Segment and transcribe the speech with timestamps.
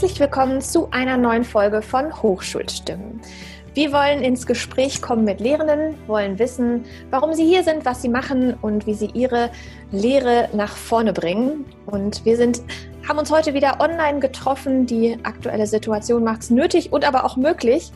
[0.00, 3.20] Herzlich willkommen zu einer neuen Folge von Hochschulstimmen.
[3.74, 8.08] Wir wollen ins Gespräch kommen mit Lehrenden, wollen wissen, warum sie hier sind, was sie
[8.08, 9.50] machen und wie sie ihre
[9.90, 11.64] Lehre nach vorne bringen.
[11.86, 12.62] Und wir sind,
[13.08, 14.86] haben uns heute wieder online getroffen.
[14.86, 17.90] Die aktuelle Situation macht es nötig und aber auch möglich.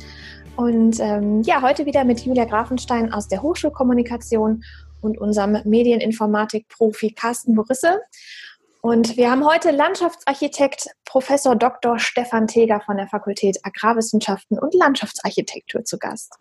[0.57, 4.65] Und ähm, ja, heute wieder mit Julia Grafenstein aus der Hochschulkommunikation
[5.03, 8.01] und unserem Medieninformatik-Profi Carsten Borisse.
[8.85, 12.01] Und wir haben heute Landschaftsarchitekt Professor Dr.
[12.01, 16.35] Stefan Teger von der Fakultät Agrarwissenschaften und Landschaftsarchitektur zu Gast.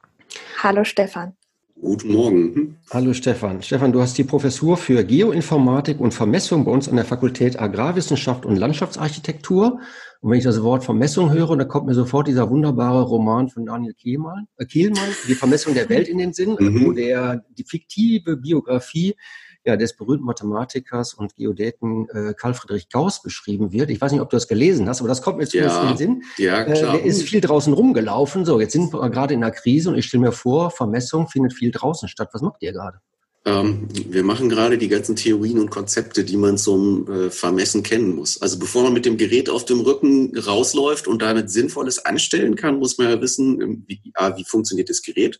[0.63, 1.35] Hallo Stefan.
[1.79, 2.79] Guten Morgen.
[2.89, 3.61] Hallo Stefan.
[3.61, 8.43] Stefan, du hast die Professur für Geoinformatik und Vermessung bei uns an der Fakultät Agrarwissenschaft
[8.43, 9.79] und Landschaftsarchitektur.
[10.21, 13.67] Und wenn ich das Wort Vermessung höre, dann kommt mir sofort dieser wunderbare Roman von
[13.67, 16.85] Daniel Kehlmann, äh Kehlmann Die Vermessung der Welt in den Sinn, mhm.
[16.85, 19.15] wo der, die fiktive Biografie
[19.63, 23.89] ja, des berühmten Mathematikers und Geodäten äh, Karl Friedrich Gauss beschrieben wird.
[23.89, 25.87] Ich weiß nicht, ob du das gelesen hast, aber das kommt mir zumindest ja, in
[25.89, 26.23] den Sinn.
[26.37, 26.95] Ja, äh, klar.
[26.95, 28.45] Äh, der ist viel draußen rumgelaufen.
[28.45, 31.53] So, jetzt sind wir gerade in einer Krise und ich stelle mir vor, Vermessung findet
[31.53, 32.29] viel draußen statt.
[32.33, 32.99] Was macht ihr gerade?
[33.43, 38.15] Ähm, wir machen gerade die ganzen Theorien und Konzepte, die man zum äh, Vermessen kennen
[38.15, 38.39] muss.
[38.39, 42.77] Also bevor man mit dem Gerät auf dem Rücken rausläuft und damit Sinnvolles anstellen kann,
[42.77, 45.39] muss man ja wissen, ähm, wie, ah, wie funktioniert das Gerät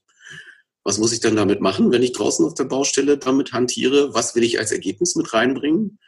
[0.84, 4.14] was muss ich dann damit machen, wenn ich draußen auf der Baustelle damit hantiere?
[4.14, 6.00] Was will ich als Ergebnis mit reinbringen?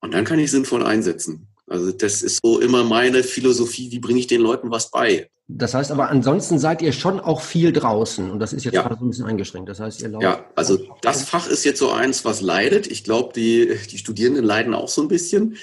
[0.00, 1.48] Und dann kann ich sinnvoll einsetzen.
[1.66, 5.30] Also das ist so immer meine Philosophie, wie bringe ich den Leuten was bei?
[5.46, 8.82] Das heißt aber, ansonsten seid ihr schon auch viel draußen und das ist jetzt ja.
[8.82, 9.68] gerade so ein bisschen eingeschränkt.
[9.68, 10.22] Das heißt, ihr lauft.
[10.22, 12.86] Ja, also das Fach ist jetzt so eins, was leidet.
[12.86, 15.56] Ich glaube, die, die Studierenden leiden auch so ein bisschen.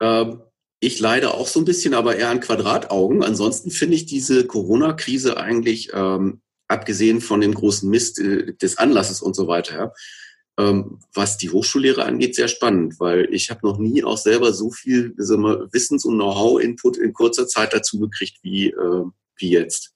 [0.00, 0.40] Ähm,
[0.80, 3.22] ich leide auch so ein bisschen, aber eher an Quadrataugen.
[3.22, 9.20] Ansonsten finde ich diese Corona-Krise eigentlich ähm, abgesehen von dem großen Mist äh, des Anlasses
[9.20, 9.92] und so weiter,
[10.58, 14.70] ähm, was die Hochschullehre angeht, sehr spannend, weil ich habe noch nie auch selber so
[14.70, 19.04] viel wir, Wissens- und Know-how-Input in kurzer Zeit dazu gekriegt wie, äh,
[19.36, 19.94] wie jetzt.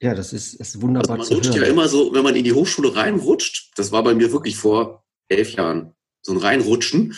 [0.00, 1.18] Ja, das ist, ist wunderbar.
[1.18, 1.64] Also man rutscht hören.
[1.64, 5.04] ja immer so, wenn man in die Hochschule reinrutscht, das war bei mir wirklich vor
[5.28, 7.14] elf Jahren, so ein Reinrutschen,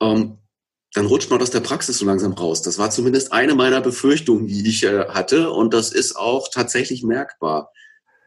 [0.00, 0.38] ähm,
[0.94, 2.62] dann rutscht man aus der Praxis so langsam raus.
[2.62, 5.50] Das war zumindest eine meiner Befürchtungen, die ich äh, hatte.
[5.50, 7.70] Und das ist auch tatsächlich merkbar.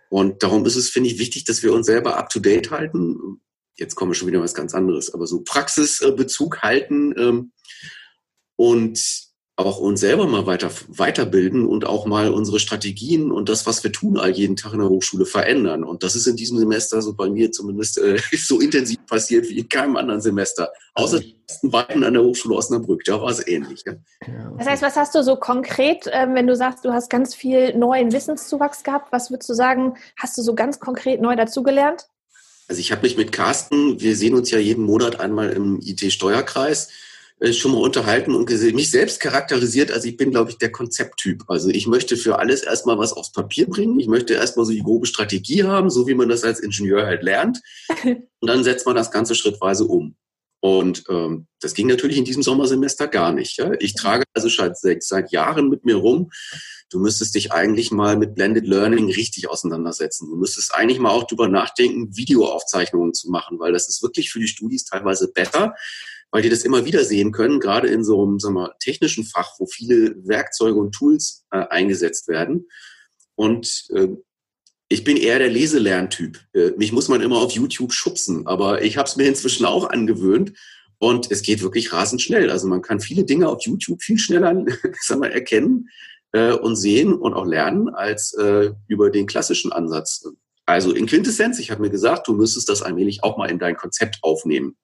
[0.09, 3.41] Und darum ist es, finde ich, wichtig, dass wir uns selber up-to-date halten.
[3.75, 7.51] Jetzt kommen wir schon wieder was ganz anderes, aber so Praxisbezug halten ähm,
[8.55, 9.28] und
[9.65, 13.91] auch uns selber mal weiter, weiterbilden und auch mal unsere Strategien und das, was wir
[13.91, 15.83] tun, all jeden Tag in der Hochschule verändern.
[15.83, 19.59] Und das ist in diesem Semester so bei mir zumindest äh, so intensiv passiert wie
[19.59, 20.71] in keinem anderen Semester.
[20.93, 23.83] Außer die ersten beiden an der Hochschule Osnabrück, da war es ähnlich.
[23.85, 23.93] Ja.
[24.57, 27.77] Das heißt, was hast du so konkret, äh, wenn du sagst, du hast ganz viel
[27.77, 32.07] neuen Wissenszuwachs gehabt, was würdest du sagen, hast du so ganz konkret neu dazugelernt?
[32.69, 36.89] Also ich habe mich mit Carsten, wir sehen uns ja jeden Monat einmal im IT-Steuerkreis,
[37.39, 39.91] äh, schon mal unterhalten und mich selbst charakterisiert.
[39.91, 41.43] Also ich bin, glaube ich, der Konzepttyp.
[41.47, 43.99] Also ich möchte für alles erstmal was aufs Papier bringen.
[43.99, 47.23] Ich möchte erstmal so die grobe Strategie haben, so wie man das als Ingenieur halt
[47.23, 47.61] lernt.
[48.03, 50.15] Und dann setzt man das Ganze schrittweise um.
[50.61, 53.57] Und ähm, das ging natürlich in diesem Sommersemester gar nicht.
[53.57, 53.71] Ja?
[53.79, 56.31] Ich trage also seit, seit Jahren mit mir rum,
[56.89, 60.29] du müsstest dich eigentlich mal mit Blended Learning richtig auseinandersetzen.
[60.29, 64.39] Du müsstest eigentlich mal auch drüber nachdenken, Videoaufzeichnungen zu machen, weil das ist wirklich für
[64.39, 65.75] die Studis teilweise besser,
[66.31, 69.53] weil die das immer wieder sehen können, gerade in so einem sagen wir, technischen Fach,
[69.57, 72.67] wo viele Werkzeuge und Tools äh, eingesetzt werden.
[73.35, 74.09] Und äh,
[74.89, 76.39] ich bin eher der Leselerntyp.
[76.53, 79.89] Äh, mich muss man immer auf YouTube schubsen, aber ich habe es mir inzwischen auch
[79.89, 80.53] angewöhnt
[80.99, 82.49] und es geht wirklich rasend schnell.
[82.49, 84.65] Also man kann viele Dinge auf YouTube viel schneller
[85.01, 85.89] sagen wir, erkennen
[86.33, 90.27] äh, und sehen und auch lernen als äh, über den klassischen Ansatz.
[90.65, 93.75] Also in Quintessenz, ich habe mir gesagt, du müsstest das allmählich auch mal in dein
[93.75, 94.75] Konzept aufnehmen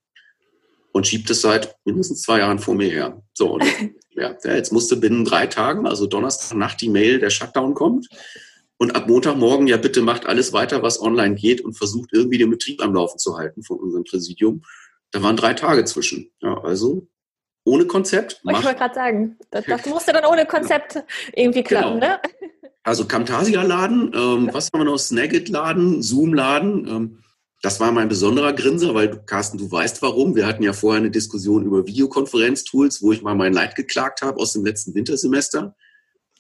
[0.95, 3.21] und schiebt es seit mindestens zwei Jahren vor mir her.
[3.33, 3.65] So, und
[4.11, 8.07] ja, jetzt musste binnen drei Tagen, also Donnerstag Nacht, die Mail, der Shutdown kommt.
[8.77, 12.49] Und ab Montagmorgen, ja, bitte macht alles weiter, was online geht und versucht irgendwie den
[12.49, 14.63] Betrieb am Laufen zu halten von unserem Präsidium.
[15.11, 16.31] Da waren drei Tage zwischen.
[16.41, 17.05] Ja, also
[17.65, 18.39] ohne Konzept.
[18.47, 21.03] Ich wollte gerade sagen, das, das, musste dann ohne Konzept
[21.33, 22.13] irgendwie klappen, genau.
[22.13, 22.19] ne?
[22.83, 24.97] Also Camtasia-Laden, ähm, was haben wir noch?
[24.97, 26.87] Snagit-Laden, Zoom-Laden.
[26.87, 27.23] Ähm,
[27.61, 30.35] das war mein besonderer Grinser, weil Carsten, du weißt warum.
[30.35, 34.39] Wir hatten ja vorher eine Diskussion über Videokonferenztools, wo ich mal mein Leid geklagt habe
[34.39, 35.75] aus dem letzten Wintersemester.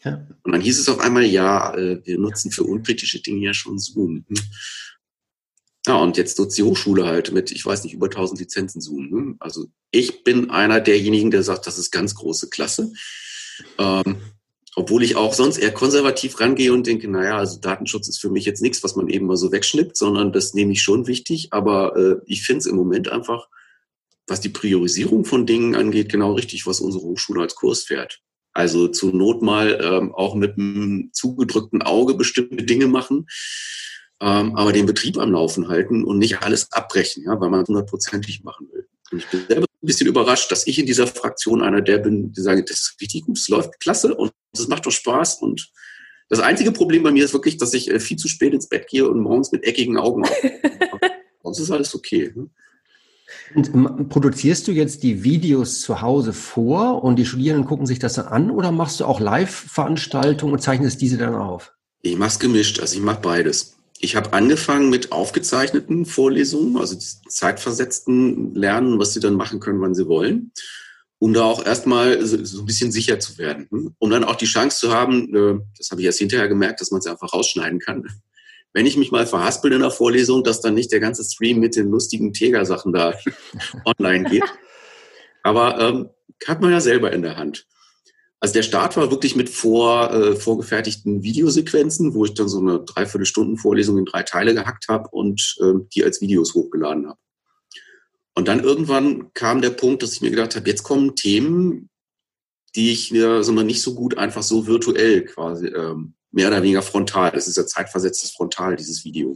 [0.03, 0.27] Ja.
[0.43, 3.79] Und dann hieß es auf einmal, ja, äh, wir nutzen für unkritische Dinge ja schon
[3.79, 4.25] Zoom.
[4.27, 4.37] Hm.
[5.87, 9.09] Ja, und jetzt nutzt die Hochschule halt mit, ich weiß nicht, über 1000 Lizenzen Zoom.
[9.09, 9.35] Hm.
[9.39, 12.91] Also ich bin einer derjenigen, der sagt, das ist ganz große Klasse.
[13.77, 14.17] Ähm,
[14.75, 18.45] obwohl ich auch sonst eher konservativ rangehe und denke, naja, also Datenschutz ist für mich
[18.45, 21.47] jetzt nichts, was man eben mal so wegschnippt, sondern das nehme ich schon wichtig.
[21.51, 23.47] Aber äh, ich finde es im Moment einfach,
[24.27, 28.21] was die Priorisierung von Dingen angeht, genau richtig, was unsere Hochschule als Kurs fährt.
[28.53, 33.27] Also zur Not mal ähm, auch mit einem zugedrückten Auge bestimmte Dinge machen,
[34.21, 37.67] ähm, aber den Betrieb am Laufen halten und nicht alles abbrechen, ja, weil man es
[37.67, 38.84] hundertprozentig machen will.
[39.15, 42.33] Und ich bin selber ein bisschen überrascht, dass ich in dieser Fraktion einer der bin,
[42.33, 45.71] die sagen, das ist richtig gut, es läuft klasse und es macht doch Spaß und
[46.27, 48.87] das einzige Problem bei mir ist wirklich, dass ich äh, viel zu spät ins Bett
[48.87, 51.11] gehe und morgens mit eckigen Augen aufwache.
[51.43, 52.33] Sonst ist alles okay.
[52.35, 52.49] Ne?
[53.53, 58.15] Und produzierst du jetzt die Videos zu Hause vor und die Studierenden gucken sich das
[58.15, 61.73] dann an oder machst du auch Live-Veranstaltungen und zeichnest diese dann auf?
[62.01, 63.77] Ich mache es gemischt, also ich mache beides.
[63.99, 69.95] Ich habe angefangen mit aufgezeichneten Vorlesungen, also zeitversetzten Lernen, was sie dann machen können, wann
[69.95, 70.51] sie wollen,
[71.17, 73.67] um da auch erstmal so, ein bisschen sicher zu werden.
[73.71, 73.95] Hm?
[73.97, 76.91] Um dann auch die Chance zu haben, äh, das habe ich erst hinterher gemerkt, dass
[76.91, 78.03] man es einfach rausschneiden kann,
[78.73, 81.77] wenn ich mich mal verhaspel in der Vorlesung, dass dann nicht der ganze Stream mit
[81.77, 83.13] den lustigen Teger-Sachen da
[83.85, 84.43] online geht.
[85.43, 86.09] Aber ähm,
[86.45, 87.65] hat man ja selber in der Hand.
[88.45, 92.79] Also der Start war wirklich mit vor, äh, vorgefertigten Videosequenzen, wo ich dann so eine
[92.79, 97.17] Dreiviertelstunden Vorlesung in drei Teile gehackt habe und äh, die als Videos hochgeladen habe.
[98.35, 101.89] Und dann irgendwann kam der Punkt, dass ich mir gedacht habe, jetzt kommen Themen,
[102.75, 106.83] die ich mir also nicht so gut einfach so virtuell quasi ähm, mehr oder weniger
[106.83, 109.35] frontal, das ist ja zeitversetztes Frontal, dieses Video,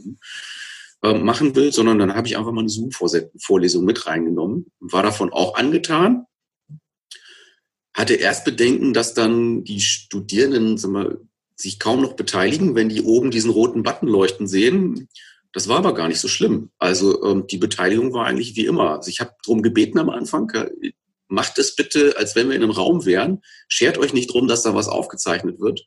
[1.02, 5.32] äh, machen will, sondern dann habe ich einfach mal eine Zoom-Vorlesung mit reingenommen, war davon
[5.32, 6.26] auch angetan,
[8.00, 11.20] hatte erst Bedenken, dass dann die Studierenden sagen wir,
[11.56, 15.08] sich kaum noch beteiligen, wenn die oben diesen roten Button leuchten sehen.
[15.52, 16.70] Das war aber gar nicht so schlimm.
[16.78, 18.96] Also ähm, die Beteiligung war eigentlich wie immer.
[18.96, 20.50] Also ich habe darum gebeten am Anfang,
[21.28, 23.42] macht es bitte, als wenn wir in einem Raum wären.
[23.68, 25.86] Schert euch nicht drum, dass da was aufgezeichnet wird.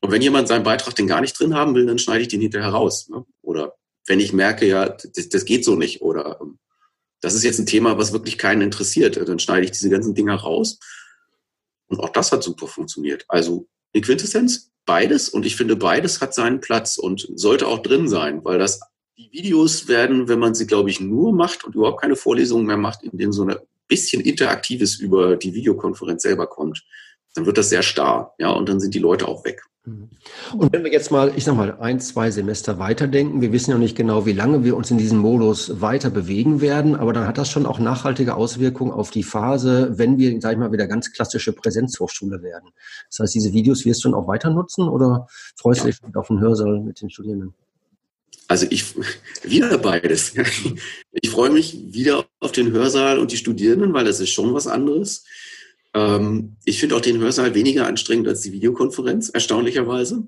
[0.00, 2.40] Und wenn jemand seinen Beitrag den gar nicht drin haben will, dann schneide ich den
[2.40, 3.08] hinterher raus.
[3.08, 3.24] Ne?
[3.42, 3.74] Oder
[4.06, 6.58] wenn ich merke, ja, das, das geht so nicht oder ähm,
[7.20, 10.34] das ist jetzt ein Thema, was wirklich keinen interessiert, dann schneide ich diese ganzen Dinger
[10.34, 10.78] raus.
[11.88, 13.24] Und auch das hat super funktioniert.
[13.28, 18.08] Also in Quintessenz beides und ich finde, beides hat seinen Platz und sollte auch drin
[18.08, 18.80] sein, weil das
[19.18, 22.76] die Videos werden, wenn man sie, glaube ich, nur macht und überhaupt keine Vorlesungen mehr
[22.76, 23.56] macht, in denen so ein
[23.88, 26.84] bisschen Interaktives über die Videokonferenz selber kommt,
[27.34, 29.62] dann wird das sehr starr, ja, und dann sind die Leute auch weg.
[29.86, 30.08] Mhm.
[30.58, 33.78] Und wenn wir jetzt mal, ich sag mal, ein, zwei Semester weiterdenken, wir wissen ja
[33.78, 37.38] nicht genau, wie lange wir uns in diesem Modus weiter bewegen werden, aber dann hat
[37.38, 41.12] das schon auch nachhaltige Auswirkungen auf die Phase, wenn wir, sag ich mal, wieder ganz
[41.12, 42.70] klassische Präsenzhochschule werden.
[43.08, 46.26] Das heißt, diese Videos wirst du dann auch weiter nutzen oder freust du dich auf
[46.26, 47.54] den Hörsaal mit den Studierenden?
[48.48, 48.94] Also ich,
[49.42, 50.34] wieder beides.
[51.22, 54.66] Ich freue mich wieder auf den Hörsaal und die Studierenden, weil das ist schon was
[54.66, 55.24] anderes.
[55.96, 60.24] Ähm, ich finde auch den Hörsaal weniger anstrengend als die Videokonferenz, erstaunlicherweise.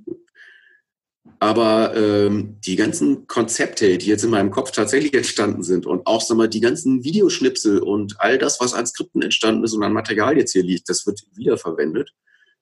[1.41, 6.23] Aber ähm, die ganzen Konzepte, die jetzt in meinem Kopf tatsächlich entstanden sind und auch
[6.23, 9.93] sag mal, die ganzen Videoschnipsel und all das, was an Skripten entstanden ist und an
[9.93, 12.13] Material jetzt hier liegt, das wird wiederverwendet.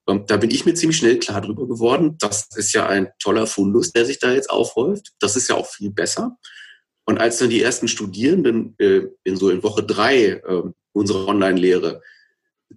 [0.05, 2.17] Und ähm, da bin ich mir ziemlich schnell klar drüber geworden.
[2.19, 5.13] Das ist ja ein toller Fundus, der sich da jetzt aufhäuft.
[5.21, 6.37] Das ist ja auch viel besser.
[7.05, 10.63] Und als dann die ersten Studierenden äh, in so in Woche drei äh,
[10.93, 12.03] unserer Online-Lehre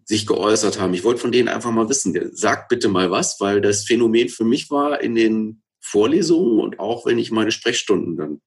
[0.06, 0.94] sich geäußert haben.
[0.94, 4.44] Ich wollte von denen einfach mal wissen, sagt bitte mal was, weil das Phänomen für
[4.44, 8.42] mich war in den Vorlesungen und auch wenn ich meine Sprechstunden dann,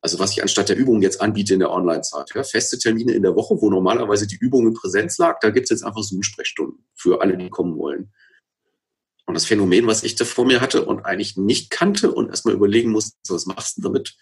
[0.00, 3.22] also was ich anstatt der Übung jetzt anbiete in der Online-Zeit, ja, feste Termine in
[3.22, 6.84] der Woche, wo normalerweise die Übung in Präsenz lag, da gibt es jetzt einfach Zoom-Sprechstunden
[6.94, 8.12] für alle, die kommen wollen.
[9.26, 12.54] Und das Phänomen, was ich da vor mir hatte und eigentlich nicht kannte und erstmal
[12.54, 14.16] überlegen musste, was machst du damit,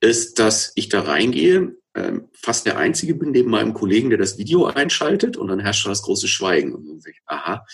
[0.00, 4.38] ist, dass ich da reingehe, ähm, fast der Einzige bin neben meinem Kollegen, der das
[4.38, 6.74] Video einschaltet und dann herrscht das große Schweigen.
[6.74, 7.64] Und dann sage ich, aha,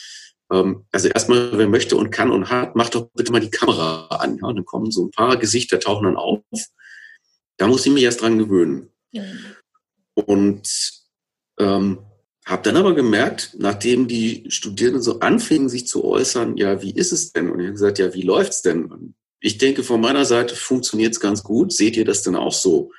[0.51, 4.07] ähm, also erstmal, wer möchte und kann und hat, macht doch bitte mal die Kamera
[4.07, 4.39] an.
[4.39, 4.47] Ja?
[4.47, 6.41] Und dann kommen so ein paar Gesichter, tauchen dann auf.
[7.57, 8.91] Da muss ich mich erst dran gewöhnen.
[9.11, 9.25] Ja.
[10.15, 10.69] Und
[11.59, 11.99] ähm,
[12.47, 17.13] habe dann aber gemerkt, nachdem die Studierenden so anfingen, sich zu äußern, ja, wie ist
[17.13, 17.51] es denn?
[17.51, 18.87] Und ich habe gesagt, ja, wie läuft's denn?
[18.87, 21.73] Und ich denke, von meiner Seite funktioniert es ganz gut.
[21.73, 22.93] Seht ihr das denn auch so?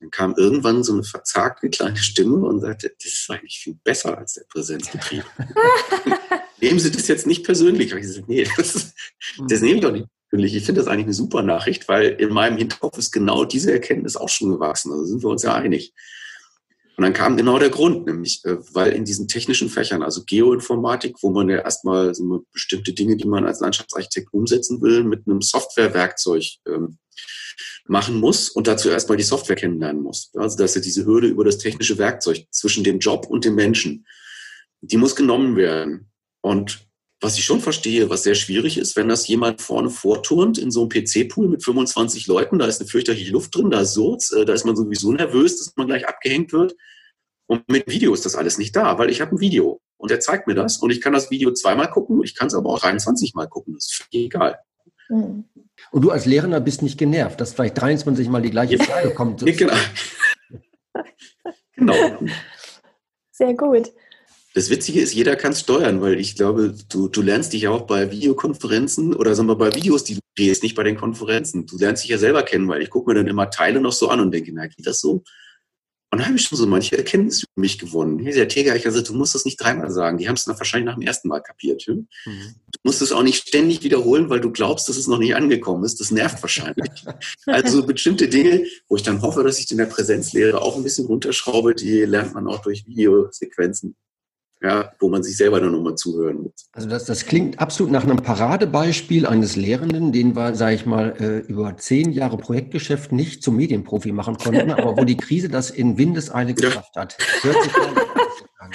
[0.00, 4.18] Dann kam irgendwann so eine verzagte kleine Stimme und sagte, das ist eigentlich viel besser
[4.18, 5.24] als der Präsenzbetrieb.
[6.60, 7.92] Nehmen Sie das jetzt nicht persönlich.
[7.92, 8.94] Und ich gesagt, nee, das,
[9.48, 10.54] das nehme ich doch nicht persönlich.
[10.54, 14.16] Ich finde das eigentlich eine super Nachricht, weil in meinem Hinterkopf ist genau diese Erkenntnis
[14.16, 14.92] auch schon gewachsen.
[14.92, 15.94] Also sind wir uns ja einig.
[16.96, 21.16] Und dann kam genau der Grund, nämlich, äh, weil in diesen technischen Fächern, also Geoinformatik,
[21.20, 25.42] wo man ja erstmal so bestimmte Dinge, die man als Landschaftsarchitekt umsetzen will, mit einem
[25.42, 26.98] Softwarewerkzeug ähm,
[27.88, 30.30] machen muss und dazu erstmal die Software kennenlernen muss.
[30.34, 34.06] Also dass ja diese Hürde über das technische Werkzeug zwischen dem Job und dem Menschen,
[34.80, 36.10] die muss genommen werden.
[36.40, 36.86] Und
[37.20, 40.82] was ich schon verstehe, was sehr schwierig ist, wenn das jemand vorne vorturnt in so
[40.82, 44.44] einem PC-Pool mit 25 Leuten, da ist eine fürchterliche Luft drin, da ist Surz, äh,
[44.44, 46.76] da ist man sowieso nervös, dass man gleich abgehängt wird.
[47.46, 49.80] Und mit Video ist das alles nicht da, weil ich habe ein Video.
[49.98, 52.54] und der zeigt mir das und ich kann das Video zweimal gucken, ich kann es
[52.54, 54.58] aber auch 23 Mal gucken, das ist egal.
[55.08, 55.44] Mhm.
[55.90, 59.44] Und du als Lehrender bist nicht genervt, dass vielleicht 23 Mal die gleiche Frage kommt.
[59.44, 59.74] genau.
[61.74, 62.18] genau.
[63.30, 63.92] Sehr gut.
[64.54, 67.70] Das Witzige ist, jeder kann es steuern, weil ich glaube, du, du lernst dich ja
[67.70, 71.66] auch bei Videokonferenzen oder sagen wir bei Videos, die du drehst, nicht bei den Konferenzen.
[71.66, 74.08] Du lernst dich ja selber kennen, weil ich gucke mir dann immer Teile noch so
[74.08, 75.22] an und denke, na, geht das so?
[76.10, 78.18] Und da habe ich schon so manche Erkenntnisse für mich gewonnen.
[78.18, 80.16] Hier, der Teger, ich gesagt, du musst das nicht dreimal sagen.
[80.16, 81.84] Die haben es wahrscheinlich nach dem ersten Mal kapiert.
[81.84, 81.92] Ja?
[81.92, 82.54] Mhm.
[82.86, 85.82] Du musst es auch nicht ständig wiederholen, weil du glaubst, dass es noch nicht angekommen
[85.82, 85.98] ist.
[85.98, 86.88] Das nervt wahrscheinlich.
[87.46, 91.06] also bestimmte Dinge, wo ich dann hoffe, dass ich in der Präsenzlehre auch ein bisschen
[91.06, 93.96] runterschraube, die lernt man auch durch Videosequenzen
[94.62, 96.68] ja, wo man sich selber dann nochmal zuhören muss.
[96.72, 101.14] Also das, das klingt absolut nach einem Paradebeispiel eines Lehrenden, den wir, sage ich mal,
[101.20, 105.70] äh, über zehn Jahre Projektgeschäft nicht zum Medienprofi machen konnten, aber wo die Krise das
[105.70, 107.18] in Windeseile geschafft hat.
[107.42, 107.74] Hört sich
[108.58, 108.70] an.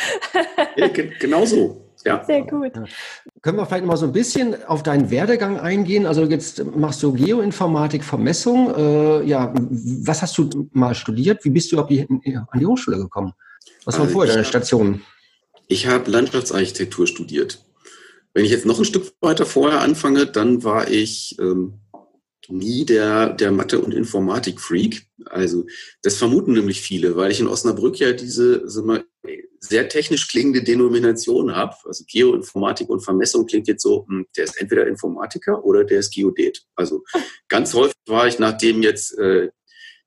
[0.76, 1.91] ja, genau so.
[2.06, 2.24] Ja.
[2.24, 2.74] Sehr gut.
[3.42, 6.06] Können wir vielleicht mal so ein bisschen auf deinen Werdegang eingehen?
[6.06, 8.74] Also jetzt machst du Geoinformatik, Vermessung.
[8.76, 11.44] Äh, ja, was hast du mal studiert?
[11.46, 13.34] Wie bist du überhaupt an die Hochschule gekommen?
[13.86, 15.02] Was waren also vorher deine Stationen?
[15.68, 17.64] Ich habe Landschaftsarchitektur studiert.
[18.34, 21.82] Wenn ich jetzt noch ein Stück weiter vorher anfange, dann war ich ähm,
[22.48, 25.08] nie der, der Mathe- und Informatik-Freak.
[25.26, 25.66] Also
[26.02, 29.04] das vermuten nämlich viele, weil ich in Osnabrück ja diese sag mal,
[29.64, 31.76] sehr technisch klingende Denomination habe.
[31.86, 36.14] Also Geoinformatik und Vermessung klingt jetzt so, hm, der ist entweder Informatiker oder der ist
[36.14, 36.66] Geodet.
[36.76, 37.04] Also
[37.48, 39.50] ganz häufig war ich, nachdem jetzt äh,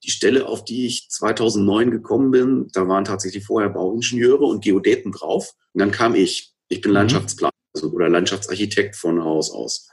[0.03, 5.13] die Stelle, auf die ich 2009 gekommen bin, da waren tatsächlich vorher Bauingenieure und Geodäten
[5.13, 5.53] drauf.
[5.73, 6.53] Und dann kam ich.
[6.69, 6.97] Ich bin mhm.
[6.97, 9.89] Landschaftsplaner also, oder Landschaftsarchitekt von Haus aus.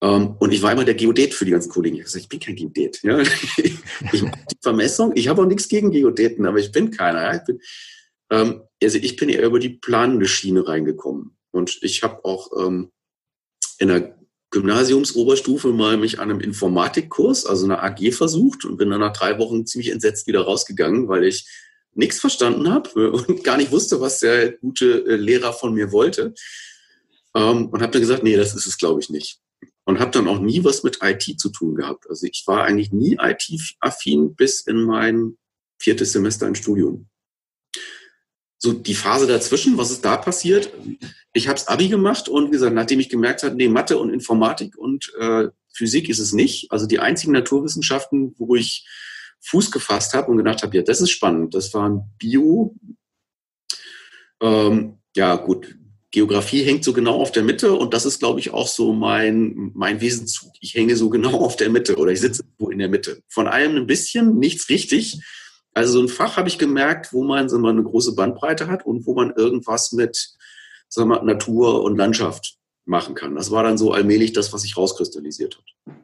[0.00, 1.96] Um, ähm, und ich war immer der Geodät für die ganzen Kollegen.
[1.96, 3.00] Ich habe gesagt, ich bin kein Geodät.
[3.02, 3.18] Ja?
[4.12, 5.12] Ich mache die Vermessung.
[5.14, 7.22] Ich habe auch nichts gegen Geodäten, aber ich bin keiner.
[7.22, 7.36] Ja?
[7.36, 7.60] Ich bin,
[8.30, 10.26] ähm, also ich bin eher über die planende
[10.66, 11.36] reingekommen.
[11.50, 12.90] Und ich habe auch ähm,
[13.78, 14.18] in der
[14.50, 19.38] Gymnasiumsoberstufe mal mich an einem Informatikkurs, also einer AG versucht und bin dann nach drei
[19.38, 21.46] Wochen ziemlich entsetzt wieder rausgegangen, weil ich
[21.92, 26.34] nichts verstanden habe und gar nicht wusste, was der gute äh, Lehrer von mir wollte.
[27.34, 29.40] Ähm, und habe dann gesagt, nee, das ist es, glaube ich, nicht.
[29.86, 32.08] Und habe dann auch nie was mit IT zu tun gehabt.
[32.08, 35.36] Also ich war eigentlich nie IT-affin bis in mein
[35.78, 37.08] viertes Semester im Studium
[38.64, 40.70] so die Phase dazwischen, was ist da passiert?
[41.34, 44.78] Ich habe Abi gemacht und wie gesagt, nachdem ich gemerkt habe, nee, Mathe und Informatik
[44.78, 46.72] und äh, Physik ist es nicht.
[46.72, 48.88] Also die einzigen Naturwissenschaften, wo ich
[49.42, 51.54] Fuß gefasst habe und gedacht habe, ja, das ist spannend.
[51.54, 52.74] Das waren Bio.
[54.40, 55.76] Ähm, ja, gut.
[56.10, 59.72] Geografie hängt so genau auf der Mitte und das ist, glaube ich, auch so mein,
[59.74, 60.52] mein Wesenszug.
[60.60, 63.20] Ich hänge so genau auf der Mitte oder ich sitze wo in der Mitte.
[63.28, 65.20] Von allem ein bisschen, nichts richtig.
[65.74, 68.86] Also so ein Fach habe ich gemerkt, wo man sagen wir, eine große Bandbreite hat
[68.86, 70.36] und wo man irgendwas mit
[70.88, 73.34] sagen wir, Natur und Landschaft machen kann.
[73.34, 75.96] Das war dann so allmählich das, was sich rauskristallisiert hat.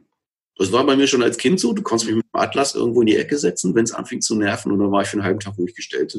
[0.57, 1.73] Das war bei mir schon als Kind so.
[1.73, 4.35] Du konntest mich mit dem Atlas irgendwo in die Ecke setzen, wenn es anfing zu
[4.35, 6.15] nerven und dann war ich für einen halben Tag ruhig gestellt.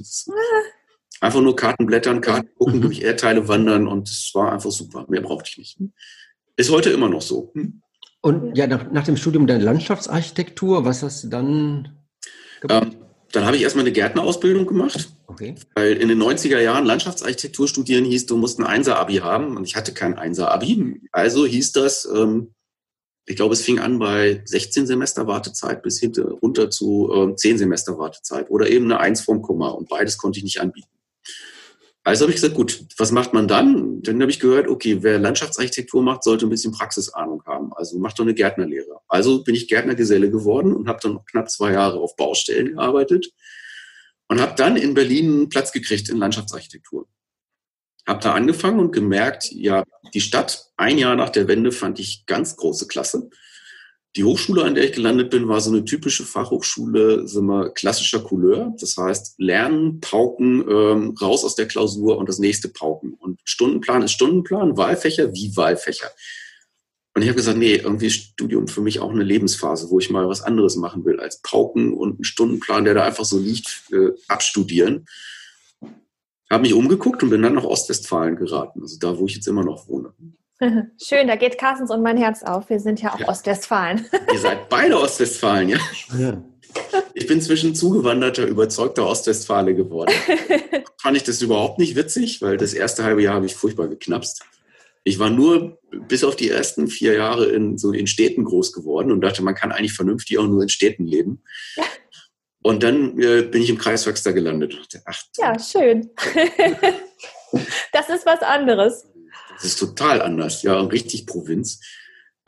[1.21, 5.05] einfach nur Karten blättern, Karten gucken, durch Erdteile wandern und es war einfach super.
[5.09, 5.93] Mehr brauchte ich nicht.
[6.57, 7.53] Ist heute immer noch so.
[7.55, 7.83] Hm?
[8.21, 11.99] Und ja, nach, nach, dem Studium der Landschaftsarchitektur, was hast du dann
[12.61, 12.93] gemacht?
[12.93, 13.02] Ähm,
[13.33, 15.11] dann habe ich erstmal eine Gärtnerausbildung gemacht.
[15.27, 15.55] Okay.
[15.75, 19.57] Weil in den 90er Jahren Landschaftsarchitektur studieren hieß, du musst ein Einser-Abi haben.
[19.57, 21.01] Und ich hatte kein Einser-Abi.
[21.13, 22.55] Also hieß das, ähm,
[23.27, 27.59] ich glaube, es fing an bei 16 Semester Wartezeit bis hinter runter zu äh, 10
[27.59, 29.69] Semester Wartezeit oder eben eine Eins vom Komma.
[29.69, 30.89] Und beides konnte ich nicht anbieten.
[32.05, 34.03] Also habe ich gesagt, gut, was macht man dann?
[34.03, 37.73] Dann habe ich gehört, okay, wer Landschaftsarchitektur macht, sollte ein bisschen Praxisahnung haben.
[37.75, 39.01] Also macht doch eine Gärtnerlehre.
[39.07, 43.31] Also bin ich Gärtnergeselle geworden und habe dann noch knapp zwei Jahre auf Baustellen gearbeitet
[44.29, 47.07] und habe dann in Berlin einen Platz gekriegt in Landschaftsarchitektur.
[48.05, 52.27] Habe da angefangen und gemerkt, ja, die Stadt ein Jahr nach der Wende fand ich
[52.27, 53.31] ganz große Klasse.
[54.15, 58.21] Die Hochschule, an der ich gelandet bin, war so eine typische Fachhochschule, sind wir klassischer
[58.21, 58.75] Couleur.
[58.79, 63.15] Das heißt, lernen, pauken, ähm, raus aus der Klausur und das nächste pauken.
[63.15, 66.11] Und Stundenplan ist Stundenplan, Wahlfächer wie Wahlfächer.
[67.15, 70.11] Und ich habe gesagt, nee, irgendwie ist Studium für mich auch eine Lebensphase, wo ich
[70.11, 73.85] mal was anderes machen will als pauken und einen Stundenplan, der da einfach so liegt,
[73.93, 75.07] äh, abstudieren.
[76.51, 79.65] Habe mich umgeguckt und bin dann nach Ostwestfalen geraten, also da, wo ich jetzt immer
[79.65, 80.13] noch wohne.
[81.03, 82.71] Schön, da geht Carstens und mein Herz auf.
[82.71, 83.29] Wir sind ja auch ja.
[83.29, 84.07] Ostwestfalen.
[84.33, 85.79] Ihr seid beide Ostwestfalen, ja?
[86.19, 86.43] ja.
[87.15, 90.13] Ich bin zwischen zugewanderter, überzeugter Ostwestfale geworden.
[91.01, 94.43] Fand ich das überhaupt nicht witzig, weil das erste halbe Jahr habe ich furchtbar geknapst.
[95.05, 99.11] Ich war nur bis auf die ersten vier Jahre in, so in Städten groß geworden
[99.11, 101.43] und dachte, man kann eigentlich vernünftig auch nur in Städten leben.
[101.77, 101.85] Ja.
[102.63, 104.79] Und dann äh, bin ich im Kreiswachster gelandet.
[104.79, 106.11] Dachte, ach, ja, schön.
[107.93, 109.05] Das ist was anderes.
[109.63, 111.81] Das ist total anders, ja, richtig Provinz.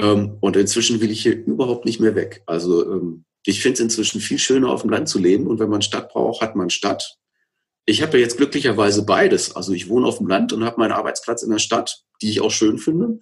[0.01, 2.43] Ähm, und inzwischen will ich hier überhaupt nicht mehr weg.
[2.47, 5.47] Also ähm, ich finde es inzwischen viel schöner, auf dem Land zu leben.
[5.47, 7.17] Und wenn man Stadt braucht, hat man Stadt.
[7.87, 9.55] Ich habe ja jetzt glücklicherweise beides.
[9.55, 12.41] Also ich wohne auf dem Land und habe meinen Arbeitsplatz in der Stadt, die ich
[12.41, 13.21] auch schön finde.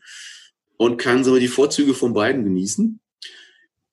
[0.78, 2.98] Und kann so die Vorzüge von beiden genießen.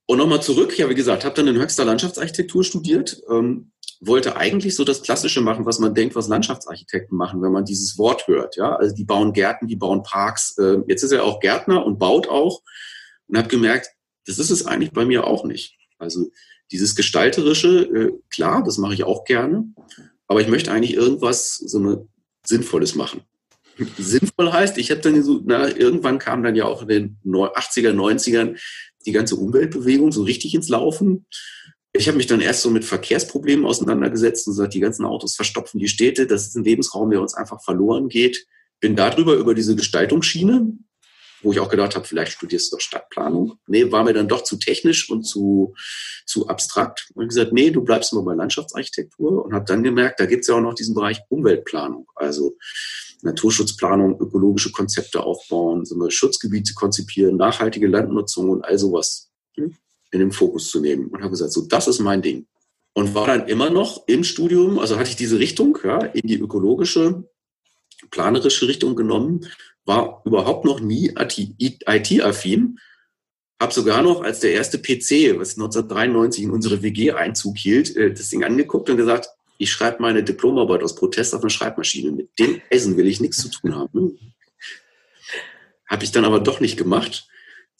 [0.05, 3.21] Und nochmal zurück, ja, wie gesagt, habe dann in Höchster Landschaftsarchitektur studiert.
[3.29, 7.65] Ähm, wollte eigentlich so das Klassische machen, was man denkt, was Landschaftsarchitekten machen, wenn man
[7.65, 8.55] dieses Wort hört.
[8.55, 10.57] Ja, also die bauen Gärten, die bauen Parks.
[10.57, 12.61] Äh, jetzt ist er auch Gärtner und baut auch
[13.27, 13.89] und habe gemerkt,
[14.25, 15.75] das ist es eigentlich bei mir auch nicht.
[15.97, 16.31] Also
[16.71, 19.65] dieses gestalterische, äh, klar, das mache ich auch gerne,
[20.27, 22.07] aber ich möchte eigentlich irgendwas so eine
[22.45, 23.21] Sinnvolles machen.
[23.97, 27.91] Sinnvoll heißt, ich habe dann so, na, irgendwann kam dann ja auch in den 80er,
[27.91, 28.59] 90ern
[29.05, 31.25] die ganze Umweltbewegung so richtig ins Laufen
[31.93, 35.79] ich habe mich dann erst so mit Verkehrsproblemen auseinandergesetzt und gesagt, die ganzen Autos verstopfen
[35.79, 38.45] die Städte, das ist ein Lebensraum, der uns einfach verloren geht.
[38.79, 40.77] Bin darüber über diese Gestaltungsschiene,
[41.41, 43.59] wo ich auch gedacht habe, vielleicht studierst du doch Stadtplanung.
[43.67, 45.73] Nee, war mir dann doch zu technisch und zu,
[46.25, 47.09] zu abstrakt.
[47.15, 50.47] Und gesagt, nee, du bleibst mal bei Landschaftsarchitektur und habe dann gemerkt, da gibt es
[50.47, 52.55] ja auch noch diesen Bereich Umweltplanung, also
[53.21, 59.31] Naturschutzplanung, ökologische Konzepte aufbauen, so Schutzgebiete konzipieren, nachhaltige Landnutzung und all sowas.
[59.55, 59.75] Hm?
[60.11, 62.47] In den Fokus zu nehmen und habe gesagt, so, das ist mein Ding.
[62.93, 66.39] Und war dann immer noch im Studium, also hatte ich diese Richtung, ja, in die
[66.39, 67.23] ökologische,
[68.09, 69.47] planerische Richtung genommen,
[69.85, 72.79] war überhaupt noch nie IT-affin,
[73.61, 78.13] habe sogar noch als der erste PC, was 1993 in unsere WG Einzug hielt, äh,
[78.13, 82.11] das Ding angeguckt und gesagt, ich schreibe meine Diplomarbeit aus Protest auf einer Schreibmaschine.
[82.11, 84.17] Mit dem Essen will ich nichts zu tun haben.
[85.85, 87.28] Habe ich dann aber doch nicht gemacht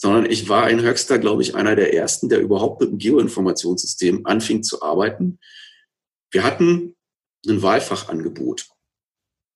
[0.02, 4.26] sondern ich war in Höxter, glaube ich, einer der ersten, der überhaupt mit dem Geoinformationssystem
[4.26, 5.40] anfing zu arbeiten.
[6.32, 6.96] Wir hatten
[7.48, 8.68] ein Wahlfachangebot.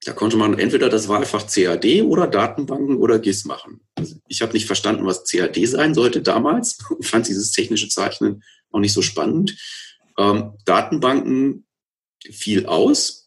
[0.05, 3.79] Da konnte man entweder das Wahlfach CAD oder Datenbanken oder GIS machen.
[3.95, 8.43] Also ich habe nicht verstanden, was CAD sein sollte damals und fand dieses technische Zeichnen
[8.71, 9.57] auch nicht so spannend.
[10.17, 11.65] Ähm, Datenbanken
[12.21, 13.22] fiel aus,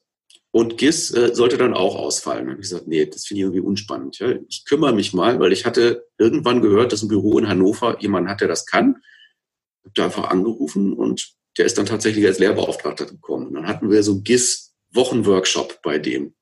[0.57, 2.47] und GIS äh, sollte dann auch ausfallen.
[2.47, 4.19] Dann habe ich gesagt, nee, das finde ich irgendwie unspannend.
[4.21, 4.33] Ja.
[4.49, 8.27] Ich kümmere mich mal, weil ich hatte irgendwann gehört, dass ein Büro in Hannover jemand
[8.27, 9.03] hat, der das kann.
[9.85, 13.49] Habe da einfach angerufen und der ist dann tatsächlich als Lehrbeauftragter gekommen.
[13.49, 16.33] Und dann hatten wir so GIS-Wochenworkshop bei dem.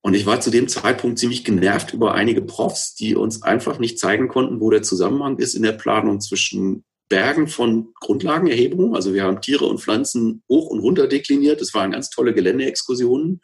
[0.00, 3.98] Und ich war zu dem Zeitpunkt ziemlich genervt über einige Profs, die uns einfach nicht
[3.98, 8.94] zeigen konnten, wo der Zusammenhang ist in der Planung zwischen Bergen von Grundlagenerhebungen.
[8.94, 11.60] Also wir haben Tiere und Pflanzen hoch und runter dekliniert.
[11.60, 13.40] Das waren ganz tolle Geländeexkursionen.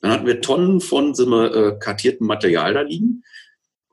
[0.00, 3.24] Dann hatten wir Tonnen von sind wir, äh, kartiertem Material da liegen.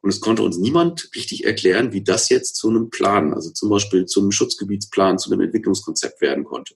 [0.02, 3.70] Und es konnte uns niemand richtig erklären, wie das jetzt zu einem Plan, also zum
[3.70, 6.76] Beispiel zu einem Schutzgebietsplan, zu einem Entwicklungskonzept werden konnte.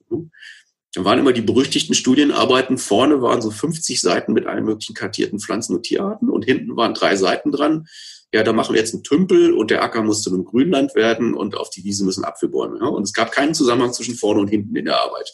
[0.94, 2.78] Dann waren immer die berüchtigten Studienarbeiten.
[2.78, 6.94] Vorne waren so 50 Seiten mit allen möglichen kartierten Pflanzen und Tierarten und hinten waren
[6.94, 7.86] drei Seiten dran
[8.32, 11.34] ja, da machen wir jetzt einen Tümpel und der Acker muss zu einem Grünland werden
[11.34, 12.78] und auf die Wiese müssen Apfelbäume.
[12.78, 12.86] Ja?
[12.86, 15.32] Und es gab keinen Zusammenhang zwischen vorne und hinten in der Arbeit.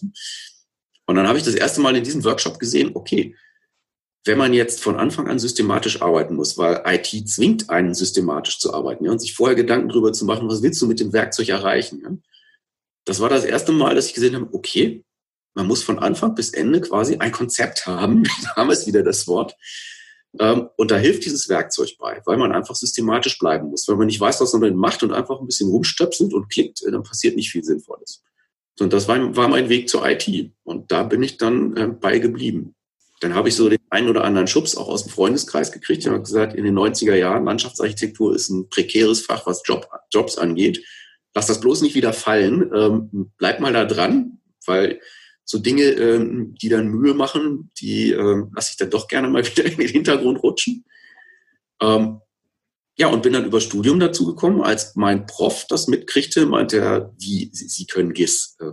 [1.07, 3.37] Und dann habe ich das erste Mal in diesem Workshop gesehen, okay,
[4.25, 8.75] wenn man jetzt von Anfang an systematisch arbeiten muss, weil IT zwingt einen systematisch zu
[8.75, 11.51] arbeiten ja, und sich vorher Gedanken darüber zu machen, was willst du mit dem Werkzeug
[11.51, 12.01] erreichen.
[12.03, 12.16] Ja?
[13.05, 15.05] Das war das erste Mal, dass ich gesehen habe, okay,
[15.57, 18.23] man muss von Anfang bis Ende quasi ein Konzept haben.
[18.45, 19.57] da haben wir es wieder das Wort.
[20.38, 23.88] Ähm, und da hilft dieses Werkzeug bei, weil man einfach systematisch bleiben muss.
[23.88, 26.83] Wenn man nicht weiß, was man damit macht und einfach ein bisschen rumstöpselt und klickt,
[26.85, 28.23] äh, dann passiert nicht viel Sinnvolles.
[28.79, 30.53] Und das war, mein Weg zur IT.
[30.62, 32.75] Und da bin ich dann äh, bei geblieben.
[33.21, 36.03] Dann habe ich so den einen oder anderen Schubs auch aus dem Freundeskreis gekriegt.
[36.03, 40.37] Ich habe gesagt, in den 90er Jahren, Landschaftsarchitektur ist ein prekäres Fach, was Job, Jobs
[40.37, 40.85] angeht.
[41.35, 42.71] Lass das bloß nicht wieder fallen.
[42.75, 45.01] Ähm, bleib mal da dran, weil
[45.47, 49.47] so Dinge, ähm, die dann Mühe machen, die ähm, lasse ich dann doch gerne mal
[49.47, 50.85] wieder in den Hintergrund rutschen.
[51.81, 52.21] Ähm,
[52.99, 57.15] ja, und bin dann über Studium dazu gekommen, als mein Prof das mitkriegte, meinte er,
[57.19, 58.57] wie, Sie, Sie können GIS.
[58.61, 58.73] Äh,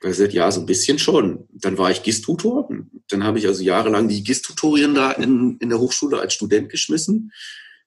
[0.00, 1.48] gesagt, ja, so ein bisschen schon.
[1.50, 2.68] Dann war ich GIS-Tutor.
[3.08, 7.32] Dann habe ich also jahrelang die GIS-Tutorien da in, in der Hochschule als Student geschmissen.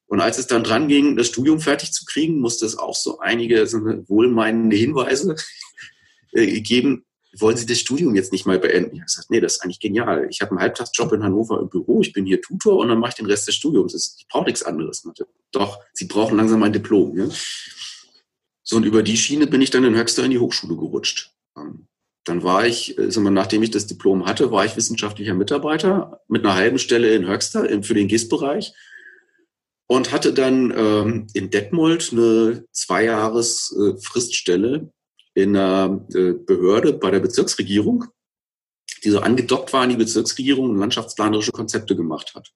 [0.07, 3.19] Und als es dann dran ging, das Studium fertig zu kriegen, musste es auch so
[3.19, 5.37] einige so wohlmeinende Hinweise
[6.33, 7.05] äh, geben
[7.37, 8.95] wollen Sie das Studium jetzt nicht mal beenden?
[8.95, 10.27] Ich habe gesagt, nee, das ist eigentlich genial.
[10.29, 13.09] Ich habe einen Halbtagsjob in Hannover im Büro, ich bin hier Tutor und dann mache
[13.09, 14.15] ich den Rest des Studiums.
[14.17, 15.07] Ich brauche nichts anderes.
[15.51, 17.17] Doch, Sie brauchen langsam ein Diplom.
[17.17, 17.29] Ja?
[18.63, 21.33] So, und über die Schiene bin ich dann in Höxter in die Hochschule gerutscht.
[21.57, 21.87] Ähm,
[22.25, 26.55] dann war ich, äh, nachdem ich das Diplom hatte, war ich wissenschaftlicher Mitarbeiter mit einer
[26.55, 28.73] halben Stelle in Höxter für den GIS-Bereich
[29.87, 33.97] und hatte dann ähm, in Detmold eine Zweijahres äh,
[35.33, 38.05] in einer äh, Behörde bei der Bezirksregierung,
[39.03, 42.51] die so angedockt war an die Bezirksregierung und landschaftsplanerische Konzepte gemacht hat.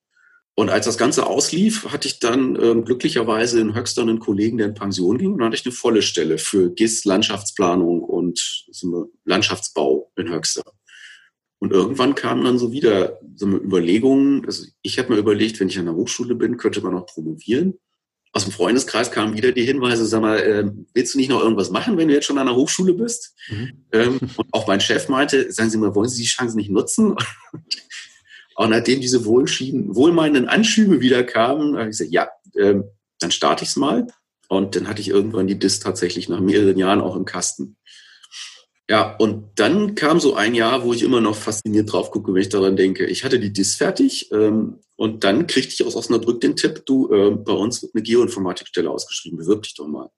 [0.57, 4.67] Und als das Ganze auslief, hatte ich dann ähm, glücklicherweise in Höxter einen Kollegen, der
[4.67, 5.33] in Pension ging.
[5.33, 8.65] Und dann hatte ich eine volle Stelle für GIS, Landschaftsplanung und
[9.25, 10.63] Landschaftsbau in Höxter.
[11.59, 14.45] Und irgendwann kamen dann so wieder so Überlegungen.
[14.45, 17.77] Also ich habe mir überlegt, wenn ich an der Hochschule bin, könnte man noch promovieren.
[18.35, 21.69] Aus dem Freundeskreis kamen wieder die Hinweise, sag mal, äh, willst du nicht noch irgendwas
[21.69, 23.33] machen, wenn du jetzt schon an der Hochschule bist?
[23.47, 23.85] Mhm.
[23.93, 27.15] Ähm, und auch mein Chef meinte, sagen Sie mal, wollen Sie die Chance nicht nutzen?
[28.57, 32.75] Und nachdem diese wohlmeinenden Anschübe wieder kamen, habe ich gesagt, ja, äh,
[33.19, 34.07] dann starte ich es mal.
[34.47, 37.77] Und dann hatte ich irgendwann die DIS tatsächlich nach mehreren Jahren auch im Kasten.
[38.87, 42.41] Ja, und dann kam so ein Jahr, wo ich immer noch fasziniert drauf gucke, wenn
[42.41, 43.05] ich daran denke.
[43.07, 47.11] Ich hatte die DIS fertig ähm, und dann kriegte ich aus Osnabrück den Tipp, du,
[47.11, 50.11] äh, bei uns wird eine Geoinformatikstelle ausgeschrieben, bewirb dich doch mal.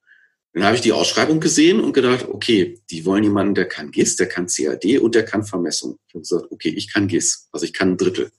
[0.52, 4.16] Dann habe ich die Ausschreibung gesehen und gedacht, okay, die wollen jemanden, der kann GIS,
[4.16, 5.98] der kann CAD und der kann Vermessung.
[6.08, 8.30] Ich habe gesagt, okay, ich kann GIS, also ich kann ein Drittel.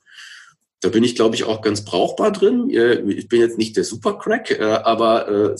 [0.81, 2.69] Da bin ich, glaube ich, auch ganz brauchbar drin.
[2.69, 5.57] Ich bin jetzt nicht der Supercrack, äh, aber äh,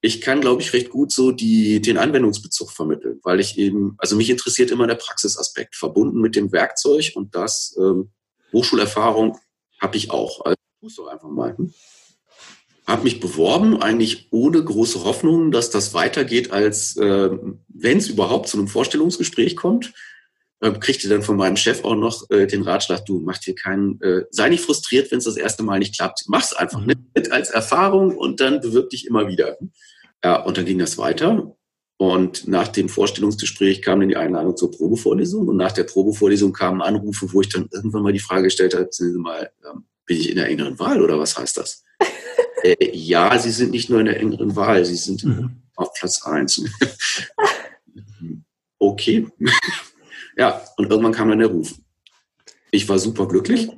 [0.00, 4.16] ich kann, glaube ich, recht gut so die, den Anwendungsbezug vermitteln, weil ich eben, also
[4.16, 8.10] mich interessiert immer der Praxisaspekt, verbunden mit dem Werkzeug und das ähm,
[8.52, 9.38] Hochschulerfahrung
[9.80, 10.44] habe ich auch.
[10.44, 11.56] Also tust doch einfach mal.
[11.56, 11.72] Hm?
[12.86, 17.30] Habe mich beworben, eigentlich ohne große Hoffnung, dass das weitergeht, als äh,
[17.68, 19.92] wenn es überhaupt zu einem Vorstellungsgespräch kommt.
[20.60, 24.00] Äh, kriegte dann von meinem Chef auch noch äh, den Ratschlag, du mach dir keinen,
[24.02, 26.24] äh, sei nicht frustriert, wenn es das erste Mal nicht klappt.
[26.26, 26.94] Mach's einfach mhm.
[27.14, 29.56] mit als Erfahrung und dann bewirb dich immer wieder.
[30.24, 31.54] Ja, und dann ging das weiter.
[31.96, 35.46] Und nach dem Vorstellungsgespräch kam dann die Einladung zur Probevorlesung.
[35.46, 38.88] Und nach der Probevorlesung kamen Anrufe, wo ich dann irgendwann mal die Frage gestellt habe,
[38.90, 41.84] sind Sie mal, ähm, bin ich in der engeren Wahl oder was heißt das?
[42.62, 45.62] äh, ja, Sie sind nicht nur in der engeren Wahl, Sie sind mhm.
[45.76, 46.62] auf Platz eins.
[48.78, 49.26] okay.
[50.38, 51.74] Ja, und irgendwann kam dann der Ruf.
[52.70, 53.68] Ich war super glücklich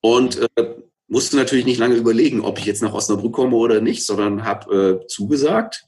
[0.00, 0.74] und äh,
[1.06, 5.02] musste natürlich nicht lange überlegen, ob ich jetzt nach Osnabrück komme oder nicht, sondern habe
[5.04, 5.84] äh, zugesagt.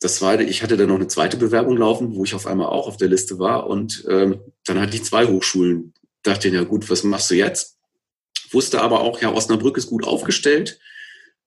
[0.00, 2.86] Das zweite, ich hatte dann noch eine zweite Bewerbung laufen, wo ich auf einmal auch
[2.86, 3.66] auf der Liste war.
[3.66, 5.92] Und ähm, dann hatte ich zwei Hochschulen.
[6.22, 7.76] Dachte, ja gut, was machst du jetzt?
[8.50, 10.78] Wusste aber auch, ja, Osnabrück ist gut aufgestellt.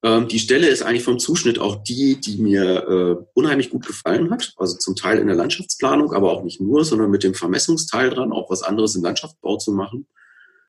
[0.04, 4.32] Ähm, die Stelle ist eigentlich vom Zuschnitt auch die, die mir äh, unheimlich gut gefallen
[4.32, 4.54] hat.
[4.58, 8.32] Also zum Teil in der Landschaftsplanung, aber auch nicht nur, sondern mit dem Vermessungsteil dran,
[8.32, 10.08] auch was anderes im Landschaftsbau zu machen.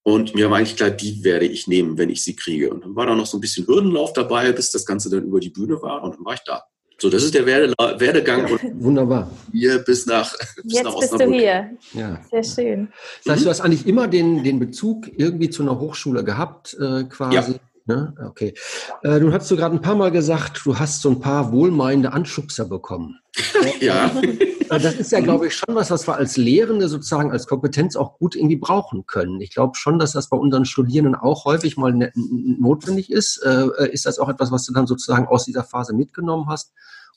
[0.04, 2.70] Und mir war eigentlich klar, die werde ich nehmen, wenn ich sie kriege.
[2.70, 5.38] Und dann war da noch so ein bisschen Hürdenlauf dabei, bis das Ganze dann über
[5.38, 6.64] die Bühne war und dann war ich da.
[6.98, 8.48] So, das ist der Werde Werdegang.
[8.74, 9.30] Wunderbar.
[9.50, 11.70] Hier bis nach bis Jetzt nach bist du hier.
[11.94, 12.20] Ja.
[12.30, 12.88] Sehr schön.
[13.24, 17.04] Das heißt, du hast eigentlich immer den, den Bezug irgendwie zu einer Hochschule gehabt, äh,
[17.04, 17.52] quasi.
[17.52, 17.58] Ja.
[17.84, 18.14] Ne?
[18.24, 18.54] Okay.
[19.02, 22.12] Äh, nun hast du gerade ein paar Mal gesagt, du hast so ein paar wohlmeinende
[22.12, 23.18] Anschubser bekommen.
[23.80, 24.10] ja.
[24.20, 27.96] Äh, das ist ja, glaube ich, schon was, was wir als Lehrende sozusagen als Kompetenz
[27.96, 29.40] auch gut irgendwie brauchen können.
[29.40, 33.38] Ich glaube schon, dass das bei unseren Studierenden auch häufig mal ne notwendig ist.
[33.38, 36.72] Äh, ist das auch etwas, was du dann sozusagen aus dieser Phase mitgenommen hast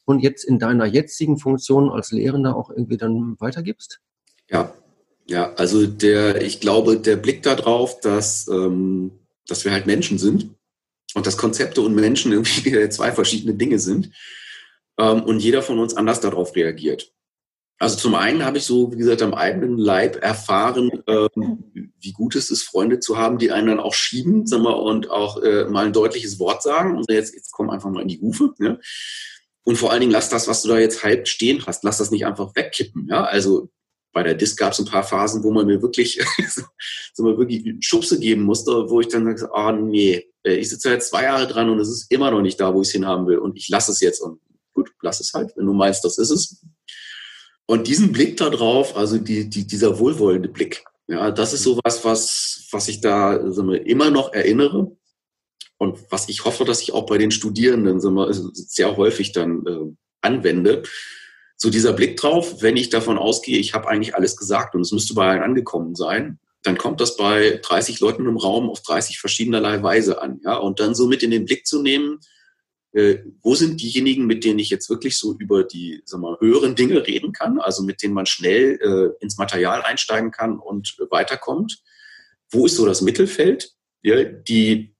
[0.06, 4.00] und jetzt in deiner jetzigen Funktion als Lehrender auch irgendwie dann weitergibst?
[4.50, 4.74] Ja,
[5.28, 9.12] ja, also der, ich glaube, der Blick darauf, dass, ähm,
[9.48, 10.50] dass wir halt Menschen sind
[11.14, 14.12] und dass Konzepte und Menschen irgendwie zwei verschiedene Dinge sind
[15.00, 17.12] ähm, und jeder von uns anders darauf reagiert.
[17.78, 22.36] Also zum einen habe ich so, wie gesagt, am eigenen Leib erfahren, ähm, wie gut
[22.36, 25.66] es ist, Freunde zu haben, die einen dann auch schieben, sagen wir, und auch äh,
[25.66, 26.98] mal ein deutliches Wort sagen.
[26.98, 28.54] Und jetzt, jetzt komm einfach mal in die Hufe.
[28.60, 28.78] Ja?
[29.66, 32.12] Und vor allen Dingen lass das, was du da jetzt halb stehen hast, lass das
[32.12, 33.08] nicht einfach wegkippen.
[33.10, 33.26] Ja?
[33.26, 33.70] Also
[34.16, 36.24] bei der Disc gab es ein paar Phasen, wo man mir wirklich,
[37.14, 40.70] so mal wirklich Schubse geben musste, wo ich dann sage, ah oh, nee, äh, ich
[40.70, 42.94] sitze jetzt zwei Jahre dran und es ist immer noch nicht da, wo ich es
[42.94, 43.40] hinhaben will.
[43.40, 44.22] Und ich lasse es jetzt.
[44.22, 44.40] Und
[44.74, 45.52] gut, lass es halt.
[45.58, 46.66] Wenn du meinst, das ist es.
[47.66, 52.06] Und diesen Blick da drauf, also die, die, dieser wohlwollende Blick, ja, das ist sowas,
[52.06, 54.96] was, was ich da wir, immer noch erinnere
[55.78, 59.94] und was ich hoffe, dass ich auch bei den Studierenden wir, sehr häufig dann äh,
[60.22, 60.84] anwende.
[61.58, 64.92] So dieser Blick drauf, wenn ich davon ausgehe, ich habe eigentlich alles gesagt und es
[64.92, 69.20] müsste bei allen angekommen sein, dann kommt das bei 30 Leuten im Raum auf 30
[69.20, 70.42] verschiedenerlei Weise an.
[70.44, 70.58] Ja?
[70.58, 72.20] Und dann so mit in den Blick zu nehmen,
[72.94, 76.76] äh, wo sind diejenigen, mit denen ich jetzt wirklich so über die sag mal, höheren
[76.76, 81.04] Dinge reden kann, also mit denen man schnell äh, ins Material einsteigen kann und äh,
[81.12, 81.84] weiterkommt.
[82.50, 84.95] Wo ist so das Mittelfeld, ja, die,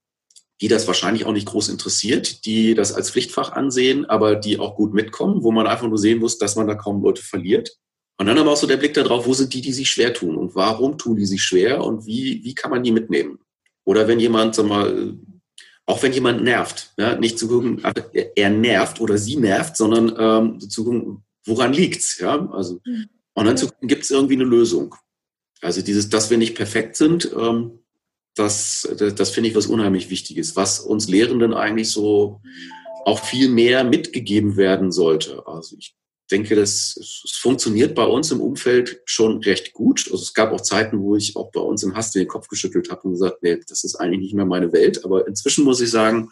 [0.60, 4.74] die das wahrscheinlich auch nicht groß interessiert, die das als Pflichtfach ansehen, aber die auch
[4.74, 7.76] gut mitkommen, wo man einfach nur sehen muss, dass man da kaum Leute verliert.
[8.18, 10.36] Und dann aber auch so der Blick darauf, wo sind die, die sich schwer tun
[10.36, 13.38] und warum tun die sich schwer und wie, wie kann man die mitnehmen?
[13.84, 15.18] Oder wenn jemand, sag mal,
[15.84, 17.82] auch wenn jemand nervt, ja, nicht zu gucken,
[18.34, 23.08] er nervt oder sie nervt, sondern ähm, zu gucken, woran liegt's, ja, also mhm.
[23.34, 24.94] und dann zu gucken, gibt es irgendwie eine Lösung.
[25.60, 27.80] Also dieses, dass wir nicht perfekt sind, ähm,
[28.36, 32.40] das, das, das finde ich was unheimlich Wichtiges, was uns Lehrenden eigentlich so
[33.04, 35.46] auch viel mehr mitgegeben werden sollte.
[35.46, 35.96] Also ich
[36.30, 40.08] denke, das es funktioniert bei uns im Umfeld schon recht gut.
[40.10, 42.90] Also es gab auch Zeiten, wo ich auch bei uns im Hass den Kopf geschüttelt
[42.90, 45.04] habe und gesagt, nee, das ist eigentlich nicht mehr meine Welt.
[45.04, 46.30] Aber inzwischen muss ich sagen,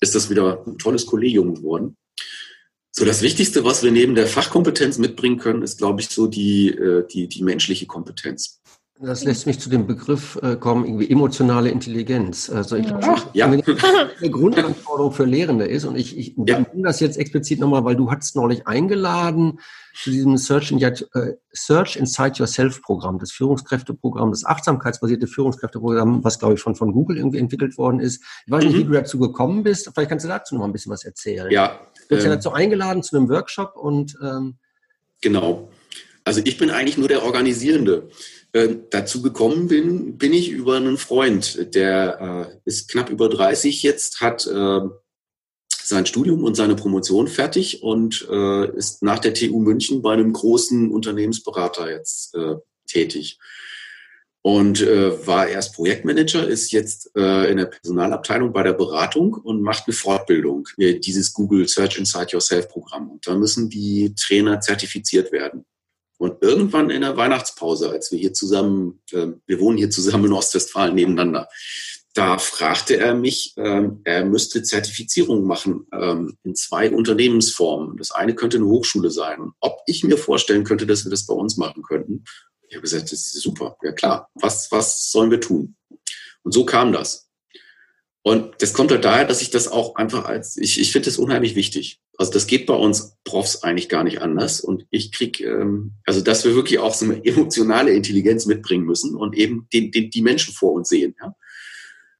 [0.00, 1.96] ist das wieder ein tolles Kollegium geworden.
[2.92, 6.68] So, das Wichtigste, was wir neben der Fachkompetenz mitbringen können, ist, glaube ich, so die,
[6.68, 8.53] äh, die, die menschliche Kompetenz.
[9.00, 12.48] Das lässt mich zu dem Begriff äh, kommen, irgendwie emotionale Intelligenz.
[12.48, 13.46] Also ich Ach, ja.
[13.46, 13.60] eine
[14.30, 16.60] Grundanforderung für Lehrende ist und ich, ich ja.
[16.60, 19.58] nehme das jetzt explizit nochmal, weil du hattest neulich eingeladen
[19.94, 20.94] zu diesem Search, in, äh,
[21.52, 27.16] Search Inside Yourself Programm, das Führungskräfteprogramm, das achtsamkeitsbasierte Führungskräfteprogramm, was glaube ich von, von Google
[27.16, 28.22] irgendwie entwickelt worden ist.
[28.46, 28.78] Ich weiß nicht, mhm.
[28.78, 29.90] wie du dazu gekommen bist.
[29.92, 31.50] Vielleicht kannst du dazu noch mal ein bisschen was erzählen.
[31.50, 31.80] Ja.
[32.02, 34.56] Du bist ähm, ja dazu eingeladen zu einem Workshop und ähm,
[35.20, 35.68] genau.
[36.24, 38.08] Also ich bin eigentlich nur der Organisierende.
[38.52, 43.82] Äh, dazu gekommen bin, bin ich über einen Freund, der äh, ist knapp über 30
[43.82, 44.80] jetzt, hat äh,
[45.68, 50.32] sein Studium und seine Promotion fertig und äh, ist nach der TU München bei einem
[50.32, 52.54] großen Unternehmensberater jetzt äh,
[52.86, 53.38] tätig.
[54.40, 59.84] Und äh, war erst Projektmanager, ist jetzt in der Personalabteilung bei der Beratung und macht
[59.86, 63.10] eine Fortbildung, dieses Google Search Inside Yourself Programm.
[63.10, 65.64] Und da müssen die Trainer zertifiziert werden.
[66.24, 70.32] Und irgendwann in der Weihnachtspause, als wir hier zusammen, äh, wir wohnen hier zusammen in
[70.32, 71.50] Ostwestfalen nebeneinander,
[72.14, 77.98] da fragte er mich, ähm, er müsste Zertifizierung machen ähm, in zwei Unternehmensformen.
[77.98, 79.50] Das eine könnte eine Hochschule sein.
[79.60, 82.24] ob ich mir vorstellen könnte, dass wir das bei uns machen könnten.
[82.68, 83.76] Ich habe gesagt, das ist super.
[83.82, 84.30] Ja klar.
[84.34, 85.76] Was, was sollen wir tun?
[86.42, 87.23] Und so kam das.
[88.26, 91.18] Und das kommt halt daher, dass ich das auch einfach als, ich, ich finde das
[91.18, 92.00] unheimlich wichtig.
[92.16, 94.62] Also das geht bei uns Profs eigentlich gar nicht anders.
[94.62, 99.14] Und ich krieg, ähm, also dass wir wirklich auch so eine emotionale Intelligenz mitbringen müssen
[99.14, 101.14] und eben den, den, die Menschen vor uns sehen.
[101.20, 101.36] Ja?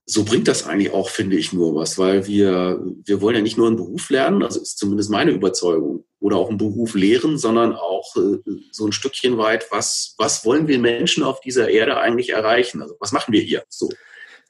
[0.04, 3.56] So bringt das eigentlich auch, finde ich, nur was, weil wir, wir wollen ja nicht
[3.56, 7.74] nur einen Beruf lernen, also ist zumindest meine Überzeugung, oder auch einen Beruf lehren, sondern
[7.74, 8.40] auch äh,
[8.72, 12.82] so ein Stückchen weit, was, was wollen wir Menschen auf dieser Erde eigentlich erreichen?
[12.82, 13.64] Also was machen wir hier?
[13.70, 13.88] So,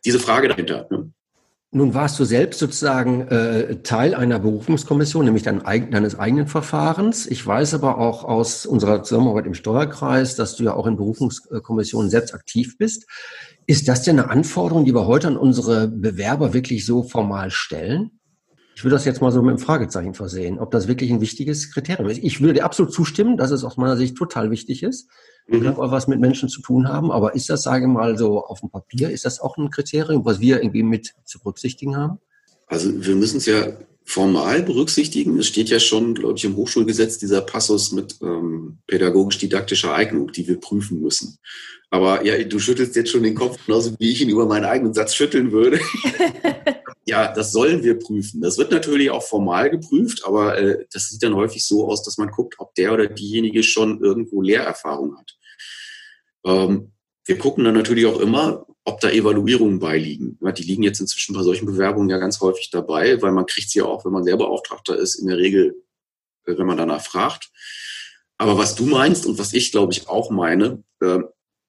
[0.04, 0.88] diese Frage dahinter.
[0.90, 1.12] Ne?
[1.76, 5.60] Nun warst du selbst sozusagen äh, Teil einer Berufungskommission, nämlich dein,
[5.90, 7.26] deines eigenen Verfahrens.
[7.26, 12.10] Ich weiß aber auch aus unserer Zusammenarbeit im Steuerkreis, dass du ja auch in Berufungskommissionen
[12.10, 13.06] selbst aktiv bist.
[13.66, 18.20] Ist das denn eine Anforderung, die wir heute an unsere Bewerber wirklich so formal stellen?
[18.76, 21.72] Ich würde das jetzt mal so mit einem Fragezeichen versehen, ob das wirklich ein wichtiges
[21.72, 22.18] Kriterium ist.
[22.22, 25.08] Ich würde dir absolut zustimmen, dass es aus meiner Sicht total wichtig ist
[25.46, 25.66] mhm.
[25.66, 27.10] auch was mit Menschen zu tun haben.
[27.10, 30.24] Aber ist das, sage ich mal, so auf dem Papier, ist das auch ein Kriterium,
[30.24, 32.18] was wir irgendwie mit zu berücksichtigen haben?
[32.66, 35.38] Also wir müssen es ja formal berücksichtigen.
[35.38, 40.46] Es steht ja schon, glaube ich, im Hochschulgesetz dieser Passus mit ähm, pädagogisch-didaktischer Eignung, die
[40.46, 41.38] wir prüfen müssen.
[41.90, 44.94] Aber ja, du schüttelst jetzt schon den Kopf, genauso wie ich ihn über meinen eigenen
[44.94, 45.78] Satz schütteln würde.
[47.06, 48.40] ja, das sollen wir prüfen.
[48.40, 52.18] Das wird natürlich auch formal geprüft, aber äh, das sieht dann häufig so aus, dass
[52.18, 55.36] man guckt, ob der oder diejenige schon irgendwo Lehrerfahrung hat.
[56.46, 56.92] Ähm,
[57.26, 60.38] wir gucken dann natürlich auch immer, ob da Evaluierungen beiliegen.
[60.42, 63.70] Ja, die liegen jetzt inzwischen bei solchen Bewerbungen ja ganz häufig dabei, weil man kriegt
[63.70, 65.74] sie ja auch, wenn man Lehrbeauftragter ist, in der Regel,
[66.46, 67.50] äh, wenn man danach fragt.
[68.36, 71.20] Aber was du meinst und was ich, glaube ich, auch meine, äh,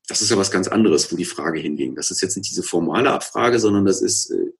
[0.07, 1.95] das ist ja was ganz anderes, wo die Frage hinging.
[1.95, 4.51] Das ist jetzt nicht diese formale Abfrage, sondern das ist, äh,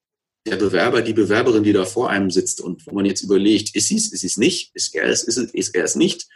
[0.46, 3.88] der Bewerber, die Bewerberin, die da vor einem sitzt und wo man jetzt überlegt, ist
[3.88, 6.28] sie es, ist sie es nicht, ist er es, ist, ist er es nicht.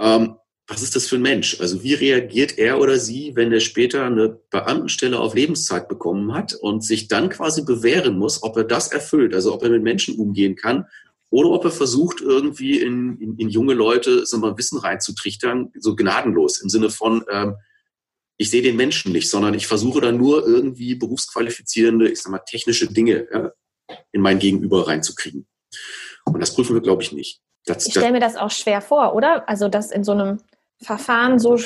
[0.00, 0.36] Ähm,
[0.66, 1.60] was ist das für ein Mensch?
[1.60, 6.54] Also wie reagiert er oder sie, wenn er später eine Beamtenstelle auf Lebenszeit bekommen hat
[6.54, 10.18] und sich dann quasi bewähren muss, ob er das erfüllt, also ob er mit Menschen
[10.18, 10.86] umgehen kann
[11.28, 15.94] oder ob er versucht, irgendwie in, in, in junge Leute so mal Wissen reinzutrichtern, so
[15.94, 17.56] gnadenlos im Sinne von, ähm,
[18.36, 22.38] ich sehe den Menschen nicht, sondern ich versuche dann nur irgendwie berufsqualifizierende, ich sag mal,
[22.38, 23.52] technische Dinge ja,
[24.12, 25.46] in mein Gegenüber reinzukriegen.
[26.24, 27.40] Und das prüfen wir, glaube ich, nicht.
[27.66, 29.48] Das, ich stelle mir das auch schwer vor, oder?
[29.48, 30.38] Also das in so einem
[30.82, 31.58] Verfahren so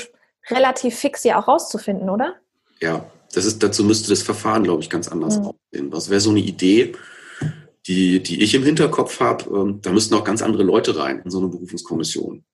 [0.48, 2.36] relativ fix ja auch rauszufinden, oder?
[2.80, 5.46] Ja, das ist, dazu müsste das Verfahren, glaube ich, ganz anders mhm.
[5.46, 5.90] aussehen.
[5.90, 6.94] Das wäre so eine Idee,
[7.86, 9.44] die, die ich im Hinterkopf habe.
[9.50, 12.44] Ähm, da müssten auch ganz andere Leute rein in so eine Berufungskommission.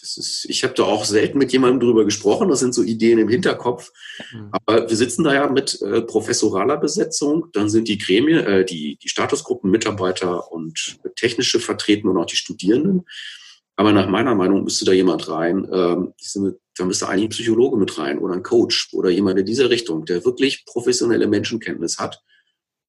[0.00, 2.48] Das ist, ich habe da auch selten mit jemandem drüber gesprochen.
[2.48, 3.92] Das sind so Ideen im Hinterkopf.
[4.32, 4.48] Mhm.
[4.52, 7.46] Aber wir sitzen da ja mit äh, professoraler Besetzung.
[7.52, 12.36] Dann sind die Gremien, äh, die, die Statusgruppen, Mitarbeiter und technische vertreten und auch die
[12.36, 13.06] Studierenden.
[13.76, 15.66] Aber nach meiner Meinung müsste da jemand rein.
[15.72, 16.12] Ähm,
[16.76, 20.04] da müsste eigentlich ein Psychologe mit rein oder ein Coach oder jemand in dieser Richtung,
[20.04, 22.22] der wirklich professionelle Menschenkenntnis hat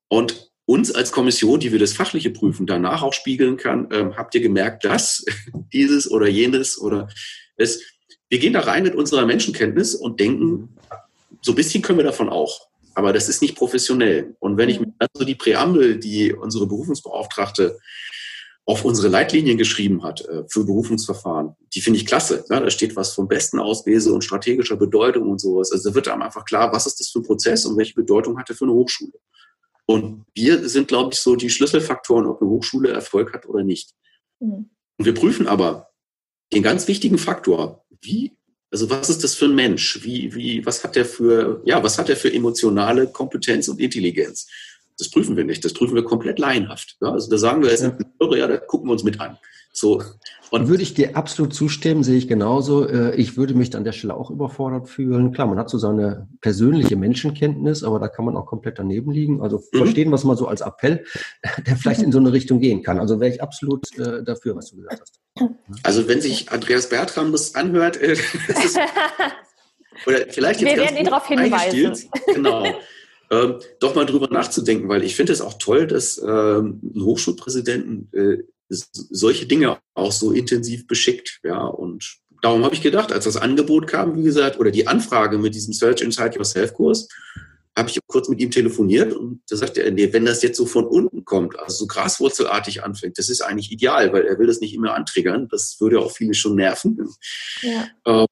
[0.09, 4.33] und uns als Kommission, die wir das Fachliche prüfen, danach auch spiegeln kann, ähm, habt
[4.35, 5.25] ihr gemerkt, dass
[5.73, 7.09] dieses oder jenes oder
[7.57, 7.81] es,
[8.29, 10.77] wir gehen da rein mit unserer Menschenkenntnis und denken,
[11.41, 12.69] so ein bisschen können wir davon auch.
[12.93, 14.35] aber das ist nicht professionell.
[14.39, 17.77] Und wenn ich mir dann so die Präambel, die unsere Berufungsbeauftragte
[18.65, 22.45] auf unsere Leitlinien geschrieben hat äh, für Berufungsverfahren, die finde ich klasse.
[22.49, 25.71] Ja, da steht was vom besten Auslese und strategischer Bedeutung und sowas.
[25.71, 28.37] Also da wird einem einfach klar, was ist das für ein Prozess und welche Bedeutung
[28.37, 29.13] hat er für eine Hochschule.
[29.85, 33.91] Und wir sind, glaube ich, so die Schlüsselfaktoren, ob eine Hochschule Erfolg hat oder nicht.
[34.39, 34.69] Mhm.
[34.97, 35.89] Und wir prüfen aber
[36.53, 38.37] den ganz wichtigen Faktor, wie,
[38.71, 40.03] also was ist das für ein Mensch?
[40.03, 44.47] Wie, wie, was hat der für, ja, was hat er für emotionale Kompetenz und Intelligenz?
[44.97, 45.63] Das prüfen wir nicht.
[45.65, 46.97] Das prüfen wir komplett laienhaft.
[47.01, 48.35] Ja, also da sagen wir jetzt, ja.
[48.35, 49.37] ja, da gucken wir uns mit an.
[49.73, 50.03] So.
[50.49, 52.85] Und würde ich dir absolut zustimmen, sehe ich genauso.
[52.85, 55.31] Äh, ich würde mich an der Stelle auch überfordert fühlen.
[55.31, 59.41] Klar, man hat so seine persönliche Menschenkenntnis, aber da kann man auch komplett daneben liegen.
[59.41, 59.77] Also mhm.
[59.77, 61.05] verstehen wir es mal so als Appell,
[61.67, 62.99] der vielleicht in so eine Richtung gehen kann.
[62.99, 65.21] Also wäre ich absolut äh, dafür, was du gesagt hast.
[65.83, 68.79] Also wenn sich Andreas Bertram das anhört, äh, das ist,
[70.05, 72.09] oder vielleicht jetzt Wir werden ihn darauf hinweisen.
[72.33, 72.65] Genau.
[73.31, 78.09] Ähm, doch mal drüber nachzudenken, weil ich finde es auch toll, dass ähm, ein Hochschulpräsidenten
[78.13, 81.39] äh, solche Dinge auch so intensiv beschickt.
[81.43, 85.37] Ja, und darum habe ich gedacht, als das Angebot kam, wie gesagt, oder die Anfrage
[85.37, 87.07] mit diesem Search Inside Yourself Kurs,
[87.77, 90.65] habe ich kurz mit ihm telefoniert und da sagte er, nee, wenn das jetzt so
[90.65, 94.59] von unten kommt, also so graswurzelartig anfängt, das ist eigentlich ideal, weil er will das
[94.59, 95.47] nicht immer antriggern.
[95.49, 97.07] Das würde auch viele schon nerven.
[97.61, 97.87] Ja.
[98.05, 98.25] Ähm,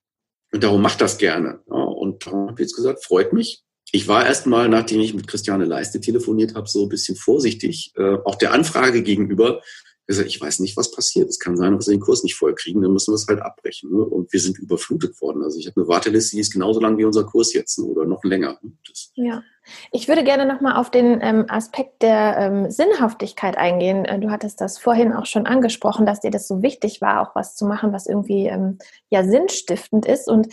[0.52, 1.62] und darum macht das gerne.
[1.70, 3.64] Ja, und darum habe ich jetzt gesagt, freut mich.
[3.92, 8.18] Ich war erstmal, nachdem ich mit Christiane Leiste telefoniert habe, so ein bisschen vorsichtig, äh,
[8.26, 9.62] auch der Anfrage gegenüber,
[10.10, 11.30] gesagt, ich weiß nicht, was passiert.
[11.30, 13.42] Es kann sein, dass wir den Kurs nicht voll kriegen, dann müssen wir es halt
[13.42, 13.92] abbrechen.
[13.92, 14.04] Ne?
[14.04, 15.44] Und wir sind überflutet worden.
[15.44, 17.86] Also ich habe eine Warteliste, die ist genauso lang wie unser Kurs jetzt ne?
[17.86, 18.58] oder noch länger.
[18.62, 18.72] Ne?
[18.88, 19.44] Das ja.
[19.92, 24.04] Ich würde gerne nochmal auf den ähm, Aspekt der ähm, Sinnhaftigkeit eingehen.
[24.06, 27.36] Äh, du hattest das vorhin auch schon angesprochen, dass dir das so wichtig war, auch
[27.36, 28.80] was zu machen, was irgendwie ähm,
[29.12, 30.28] ja sinnstiftend ist.
[30.28, 30.48] Und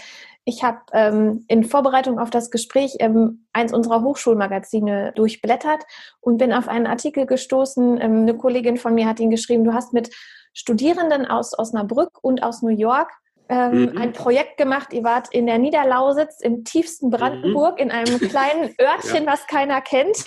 [0.48, 5.82] ich habe ähm, in Vorbereitung auf das Gespräch ähm, eins unserer Hochschulmagazine durchblättert
[6.20, 8.00] und bin auf einen Artikel gestoßen.
[8.00, 10.14] Ähm, eine Kollegin von mir hat ihn geschrieben, du hast mit
[10.54, 13.10] Studierenden aus Osnabrück und aus New York
[13.48, 13.98] ähm, mhm.
[13.98, 14.92] ein Projekt gemacht.
[14.92, 17.82] Ihr wart in der Niederlausitz im tiefsten Brandenburg mhm.
[17.82, 19.32] in einem kleinen Örtchen, ja.
[19.32, 20.26] was keiner kennt.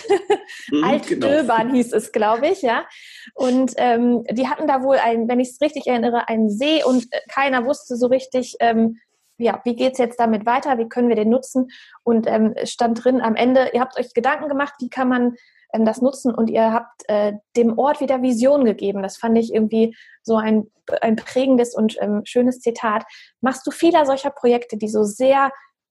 [0.70, 1.74] mhm, Altdöbern genau.
[1.74, 2.84] hieß es, glaube ich, ja.
[3.34, 7.04] Und ähm, die hatten da wohl ein, wenn ich es richtig erinnere, einen See und
[7.10, 8.98] äh, keiner wusste so richtig, ähm,
[9.40, 11.70] ja, wie geht es jetzt damit weiter, wie können wir den nutzen?
[12.02, 15.36] Und ähm, stand drin am Ende, ihr habt euch Gedanken gemacht, wie kann man
[15.72, 19.02] ähm, das nutzen und ihr habt äh, dem Ort wieder Vision gegeben.
[19.02, 23.04] Das fand ich irgendwie so ein, ein prägendes und ähm, schönes Zitat.
[23.40, 25.50] Machst du viele solcher Projekte, die so sehr,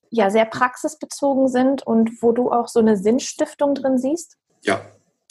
[0.10, 4.38] ja, sehr praxisbezogen sind und wo du auch so eine Sinnstiftung drin siehst?
[4.64, 4.82] Ja,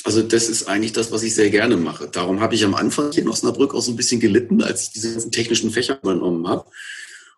[0.05, 2.09] also das ist eigentlich das, was ich sehr gerne mache.
[2.09, 4.93] Darum habe ich am Anfang hier in Osnabrück auch so ein bisschen gelitten, als ich
[4.93, 6.65] diese ganzen technischen Fächer übernommen habe.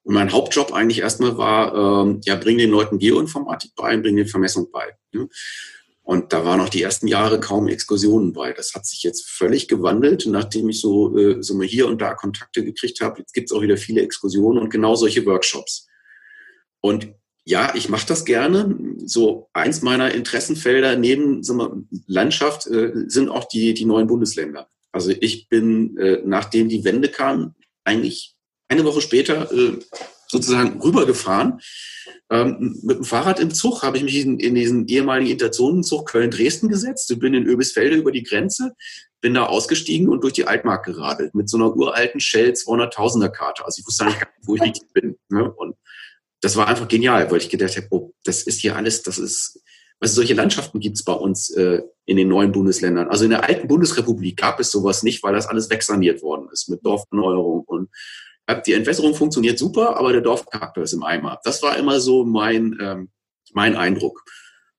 [0.03, 4.27] Und mein Hauptjob eigentlich erstmal war, ähm, ja, bring den Leuten Geoinformatik bei, bring den
[4.27, 4.97] Vermessung bei.
[5.13, 5.29] Ne?
[6.03, 8.53] Und da waren auch die ersten Jahre kaum Exkursionen bei.
[8.53, 12.15] Das hat sich jetzt völlig gewandelt, nachdem ich so, äh, so mal hier und da
[12.15, 13.21] Kontakte gekriegt habe.
[13.21, 15.87] Jetzt gibt es auch wieder viele Exkursionen und genau solche Workshops.
[16.81, 18.77] Und ja, ich mache das gerne.
[19.05, 24.69] So eins meiner Interessenfelder neben wir, Landschaft äh, sind auch die, die neuen Bundesländer.
[24.93, 28.37] Also ich bin, äh, nachdem die Wende kam, eigentlich
[28.71, 29.79] eine Woche später äh,
[30.29, 31.61] sozusagen rübergefahren.
[32.31, 36.69] Ähm, mit dem Fahrrad im Zug habe ich mich in, in diesen ehemaligen Interzonenzug Köln-Dresden
[36.69, 38.75] gesetzt, bin in Öbisfelde über die Grenze,
[39.21, 43.65] bin da ausgestiegen und durch die Altmark geradelt mit so einer uralten Shell 200.000er Karte.
[43.65, 45.17] Also ich wusste nicht, wo ich richtig bin.
[45.29, 45.51] Ne?
[45.53, 45.75] Und
[46.41, 49.61] das war einfach genial, weil ich gedacht habe, oh, das ist hier alles, das ist,
[49.99, 53.09] also solche Landschaften gibt es bei uns äh, in den neuen Bundesländern.
[53.09, 56.69] Also in der alten Bundesrepublik gab es sowas nicht, weil das alles wegsaniert worden ist
[56.69, 57.91] mit Dorferneuerung und
[58.55, 61.41] die Entwässerung funktioniert super, aber der Dorfcharakter ist im Eimer.
[61.45, 63.11] Das war immer so mein, ähm,
[63.53, 64.25] mein Eindruck.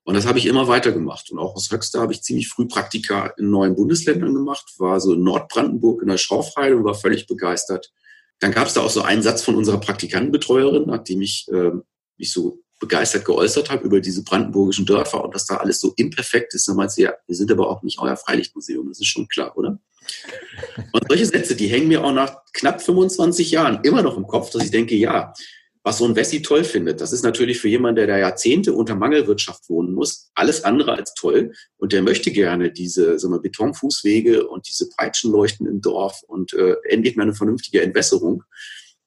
[0.03, 1.31] Und das habe ich immer weitergemacht.
[1.31, 5.13] Und auch aus Höxter habe ich ziemlich früh Praktika in neuen Bundesländern gemacht, war so
[5.13, 7.91] in Nordbrandenburg in der Schorfheide und war völlig begeistert.
[8.39, 11.71] Dann gab es da auch so einen Satz von unserer Praktikantenbetreuerin, nachdem ich äh,
[12.17, 16.55] mich so begeistert geäußert habe über diese brandenburgischen Dörfer und dass da alles so imperfekt
[16.55, 16.67] ist.
[16.67, 19.55] Dann meinte sie, ja, wir sind aber auch nicht euer Freilichtmuseum, das ist schon klar,
[19.55, 19.79] oder?
[20.91, 24.51] Und solche Sätze, die hängen mir auch nach knapp 25 Jahren immer noch im Kopf,
[24.51, 25.33] dass ich denke, ja,
[25.83, 28.95] was so ein Wessi toll findet, das ist natürlich für jemanden, der da Jahrzehnte unter
[28.95, 31.53] Mangelwirtschaft wohnen muss, alles andere als toll.
[31.77, 36.75] Und der möchte gerne diese so eine Betonfußwege und diese Peitschenleuchten im Dorf und äh,
[36.87, 38.43] endlich mal eine vernünftige Entwässerung.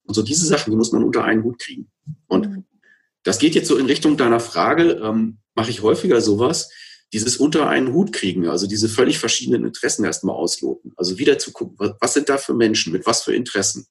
[0.03, 1.91] Und so diese Sachen, die muss man unter einen Hut kriegen.
[2.27, 2.65] Und mhm.
[3.23, 6.71] das geht jetzt so in Richtung deiner Frage, ähm, mache ich häufiger sowas
[7.15, 10.93] dieses unter einen Hut kriegen, also diese völlig verschiedenen Interessen erstmal ausloten.
[10.97, 13.87] Also wieder zu gucken, was, sind da für Menschen, mit was für Interessen.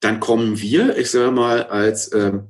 [0.00, 2.48] Dann kommen wir, ich sage mal, als, ähm,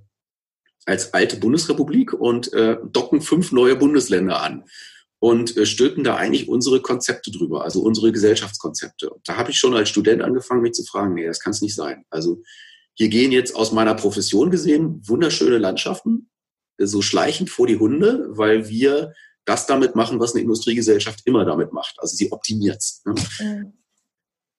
[0.87, 4.65] als alte Bundesrepublik und äh, docken fünf neue Bundesländer an
[5.19, 9.11] und äh, stülpen da eigentlich unsere Konzepte drüber, also unsere Gesellschaftskonzepte.
[9.11, 11.61] Und da habe ich schon als Student angefangen, mich zu fragen, nee, das kann es
[11.61, 12.07] nicht sein.
[12.09, 12.43] Also
[12.95, 16.31] hier gehen jetzt aus meiner Profession gesehen wunderschöne Landschaften,
[16.79, 19.13] äh, so schleichend vor die Hunde, weil wir
[19.49, 21.97] das damit machen, was eine Industriegesellschaft immer damit macht.
[21.99, 23.15] Also sie optimiert Ne?
[23.41, 23.73] Mhm.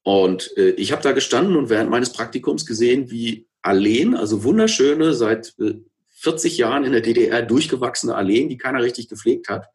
[0.03, 5.13] Und äh, ich habe da gestanden und während meines Praktikums gesehen, wie Alleen, also wunderschöne,
[5.13, 5.75] seit äh,
[6.21, 9.67] 40 Jahren in der DDR durchgewachsene Alleen, die keiner richtig gepflegt hat,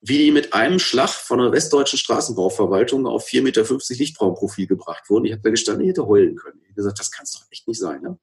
[0.00, 3.64] wie die mit einem Schlag von der westdeutschen Straßenbauverwaltung auf 4,50 Meter
[3.94, 5.24] Lichtraumprofil gebracht wurden.
[5.24, 6.58] Ich habe da gestanden, ich hätte heulen können.
[6.62, 8.02] Ich habe gesagt, das kann es doch echt nicht sein.
[8.02, 8.18] Ne?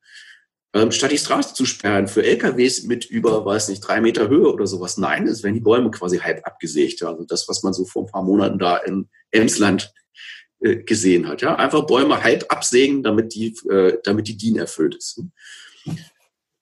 [0.76, 4.52] Ähm, statt die Straße zu sperren für LKWs mit über, weiß nicht, drei Meter Höhe
[4.52, 4.98] oder sowas.
[4.98, 7.04] Nein, es werden die Bäume quasi halb abgesägt.
[7.04, 9.94] Also das, was man so vor ein paar Monaten da in Emsland
[10.62, 11.42] äh, gesehen hat.
[11.42, 11.56] Ja?
[11.56, 15.22] Einfach Bäume halb absägen, damit die, äh, damit die DIN erfüllt ist.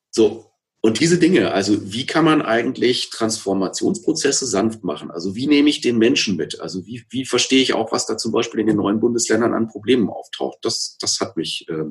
[0.09, 0.51] So,
[0.83, 5.11] und diese Dinge, also wie kann man eigentlich Transformationsprozesse sanft machen?
[5.11, 6.59] Also wie nehme ich den Menschen mit?
[6.59, 9.67] Also wie, wie verstehe ich auch, was da zum Beispiel in den neuen Bundesländern an
[9.67, 10.57] Problemen auftaucht?
[10.63, 11.85] Das, das hat mich äh,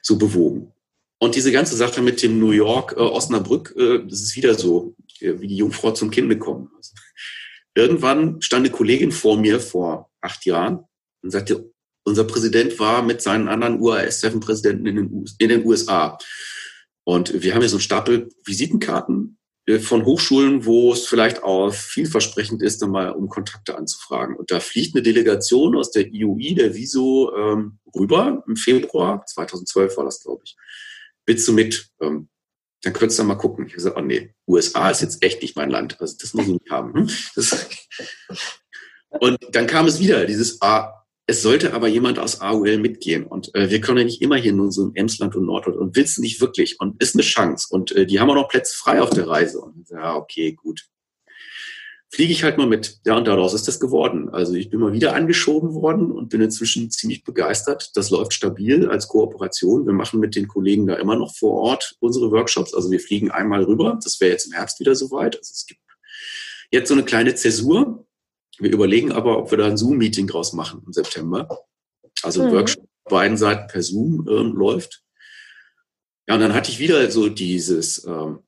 [0.00, 0.72] so bewogen.
[1.18, 4.94] Und diese ganze Sache mit dem New York äh, Osnabrück, äh, das ist wieder so,
[5.20, 6.70] äh, wie die Jungfrau zum Kind bekommen.
[6.76, 6.92] Also,
[7.74, 10.80] irgendwann stand eine Kollegin vor mir vor acht Jahren
[11.22, 11.70] und sagte,
[12.04, 16.18] unser Präsident war mit seinen anderen UAS-7-Präsidenten in, in den USA.
[17.04, 21.72] Und wir haben hier so einen Stapel Visitenkarten äh, von Hochschulen, wo es vielleicht auch
[21.72, 24.36] vielversprechend ist, dann mal um Kontakte anzufragen.
[24.36, 29.96] Und da fliegt eine Delegation aus der IUI, der Viso, ähm, rüber im Februar, 2012
[29.96, 30.56] war das, glaube ich.
[31.26, 31.90] Willst du mit?
[32.00, 32.28] Ähm,
[32.82, 33.66] dann könntest du mal gucken.
[33.66, 36.00] Ich habe gesagt, oh nee, USA ist jetzt echt nicht mein Land.
[36.00, 36.94] Also das muss ich nicht haben.
[36.94, 37.10] Hm?
[37.34, 37.68] Das,
[39.08, 43.26] und dann kam es wieder, dieses, ah, es sollte aber jemand aus AOL mitgehen.
[43.26, 45.96] Und äh, wir können ja nicht immer hier nur so im Emsland und Norddeutschland und
[45.96, 47.66] willst nicht wirklich und ist eine Chance.
[47.70, 49.60] Und äh, die haben auch noch Plätze frei auf der Reise.
[49.60, 50.86] Und ja, okay, gut.
[52.08, 53.00] Fliege ich halt mal mit.
[53.04, 54.28] Ja, und daraus ist das geworden.
[54.30, 57.90] Also ich bin mal wieder angeschoben worden und bin inzwischen ziemlich begeistert.
[57.94, 59.86] Das läuft stabil als Kooperation.
[59.86, 62.74] Wir machen mit den Kollegen da immer noch vor Ort unsere Workshops.
[62.74, 63.98] Also wir fliegen einmal rüber.
[64.02, 65.36] Das wäre jetzt im Herbst wieder soweit.
[65.36, 65.80] Also es gibt
[66.70, 68.06] jetzt so eine kleine Zäsur
[68.58, 71.64] wir überlegen aber, ob wir da ein Zoom-Meeting draus machen im September.
[72.22, 72.54] Also ein mhm.
[72.54, 75.02] Workshop beiden Seiten per Zoom ähm, läuft.
[76.28, 78.40] Ja, und dann hatte ich wieder so dieses, ähm,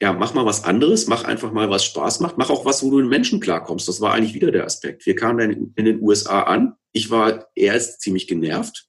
[0.00, 2.90] ja, mach mal was anderes, mach einfach mal was Spaß macht, mach auch was, wo
[2.90, 3.86] du mit Menschen klarkommst.
[3.86, 5.04] Das war eigentlich wieder der Aspekt.
[5.04, 6.74] Wir kamen dann in, den USA an.
[6.92, 8.86] Ich war erst ziemlich genervt,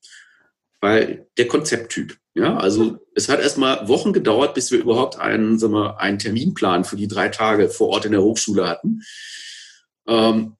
[0.79, 2.17] weil der Konzepttyp.
[2.33, 6.17] Ja, also es hat erst mal Wochen gedauert, bis wir überhaupt einen, sagen wir, einen
[6.17, 9.01] Terminplan für die drei Tage vor Ort in der Hochschule hatten.
[10.07, 10.55] Ähm,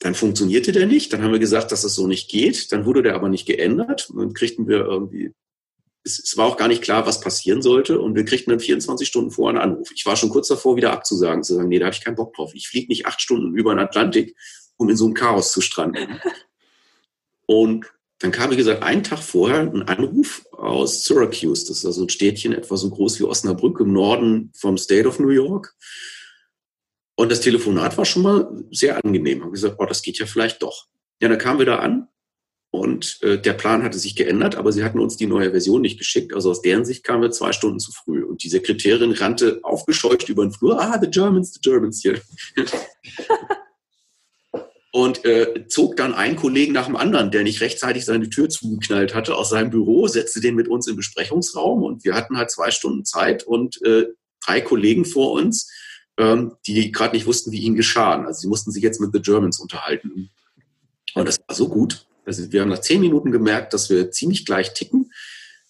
[0.00, 1.12] dann funktionierte der nicht.
[1.12, 2.72] Dann haben wir gesagt, dass das so nicht geht.
[2.72, 4.10] Dann wurde der aber nicht geändert.
[4.10, 5.30] Und dann kriegten wir irgendwie,
[6.04, 8.00] es, es, war auch gar nicht klar, was passieren sollte.
[8.00, 9.90] Und wir kriegten dann 24 Stunden vorher einen Anruf.
[9.94, 12.34] Ich war schon kurz davor, wieder abzusagen, zu sagen, nee, da habe ich keinen Bock
[12.34, 12.52] drauf.
[12.54, 14.36] Ich fliege nicht acht Stunden über den Atlantik,
[14.76, 16.20] um in so einem Chaos zu stranden.
[17.46, 17.86] Und
[18.18, 21.66] dann kam, wie gesagt, einen Tag vorher ein Anruf aus Syracuse.
[21.66, 25.18] Das ist also ein Städtchen etwa so groß wie Osnabrück im Norden vom State of
[25.18, 25.74] New York.
[27.16, 29.38] Und das Telefonat war schon mal sehr angenehm.
[29.38, 30.86] Ich habe gesagt, oh, das geht ja vielleicht doch.
[31.20, 32.08] Ja, dann kamen wir da an
[32.72, 35.98] und äh, der Plan hatte sich geändert, aber sie hatten uns die neue Version nicht
[35.98, 36.34] geschickt.
[36.34, 38.24] Also aus deren Sicht kamen wir zwei Stunden zu früh.
[38.24, 40.80] Und die Sekretärin rannte aufgescheucht über den Flur.
[40.80, 42.18] Ah, the Germans, the Germans hier.
[44.92, 49.14] und äh, zog dann einen Kollegen nach dem anderen, der nicht rechtzeitig seine Tür zugeknallt
[49.14, 52.70] hatte, aus seinem Büro, setzte den mit uns im Besprechungsraum und wir hatten halt zwei
[52.70, 54.06] Stunden Zeit und äh,
[54.44, 55.70] drei Kollegen vor uns
[56.18, 58.26] ähm, die gerade nicht wussten, wie ihnen geschahen.
[58.26, 60.30] Also sie mussten sich jetzt mit The Germans unterhalten.
[61.14, 62.06] Und das war so gut.
[62.24, 65.12] Also wir haben nach zehn Minuten gemerkt, dass wir ziemlich gleich ticken,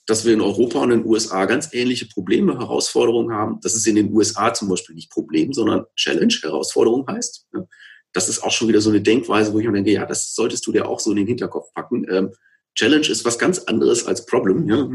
[0.07, 3.61] dass wir in Europa und in den USA ganz ähnliche Probleme, Herausforderungen haben.
[3.63, 7.49] Das ist in den USA zum Beispiel nicht Problem, sondern Challenge, Herausforderung heißt.
[8.13, 10.67] Das ist auch schon wieder so eine Denkweise, wo ich mir denke, ja, das solltest
[10.67, 12.07] du dir auch so in den Hinterkopf packen.
[12.11, 12.33] Ähm,
[12.75, 14.69] Challenge ist was ganz anderes als Problem.
[14.69, 14.89] Ja.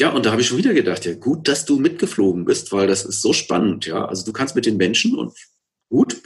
[0.00, 2.88] Ja, und da habe ich schon wieder gedacht, ja, gut, dass du mitgeflogen bist, weil
[2.88, 4.04] das ist so spannend, ja.
[4.04, 5.32] Also du kannst mit den Menschen und
[5.88, 6.20] gut.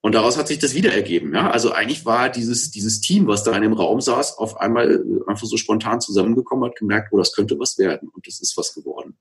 [0.00, 1.50] Und daraus hat sich das wieder ergeben, ja.
[1.50, 5.30] Also eigentlich war dieses, dieses Team, was da in dem Raum saß, auf einmal äh,
[5.30, 8.08] einfach so spontan zusammengekommen, hat gemerkt, oh, das könnte was werden.
[8.08, 9.18] Und das ist was geworden.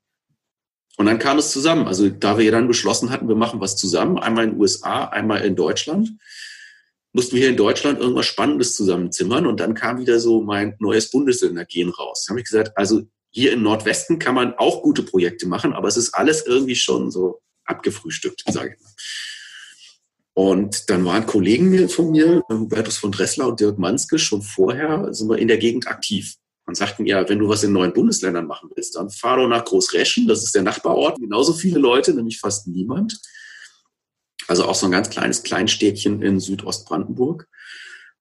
[0.98, 1.88] Und dann kam es zusammen.
[1.88, 5.06] Also da wir ja dann beschlossen hatten, wir machen was zusammen, einmal in den USA,
[5.06, 6.12] einmal in Deutschland,
[7.12, 9.48] mussten wir hier in Deutschland irgendwas Spannendes zusammenzimmern.
[9.48, 12.26] Und dann kam wieder so mein neues Bundesländergehen raus.
[12.26, 13.02] Da habe ich gesagt, also
[13.32, 17.12] hier im Nordwesten kann man auch gute Projekte machen, aber es ist alles irgendwie schon
[17.12, 18.92] so abgefrühstückt, sage ich mal.
[20.38, 25.28] Und dann waren Kollegen von mir, Hubertus von Dressler und Dirk Manske, schon vorher sind
[25.32, 26.36] wir in der Gegend aktiv.
[26.68, 29.66] und sagten, ja, wenn du was in neuen Bundesländern machen willst, dann fahr doch nach
[29.66, 33.20] Großreschen, das ist der Nachbarort, genauso viele Leute, nämlich fast niemand.
[34.48, 37.48] Also auch so ein ganz kleines Kleinstädtchen in Südostbrandenburg.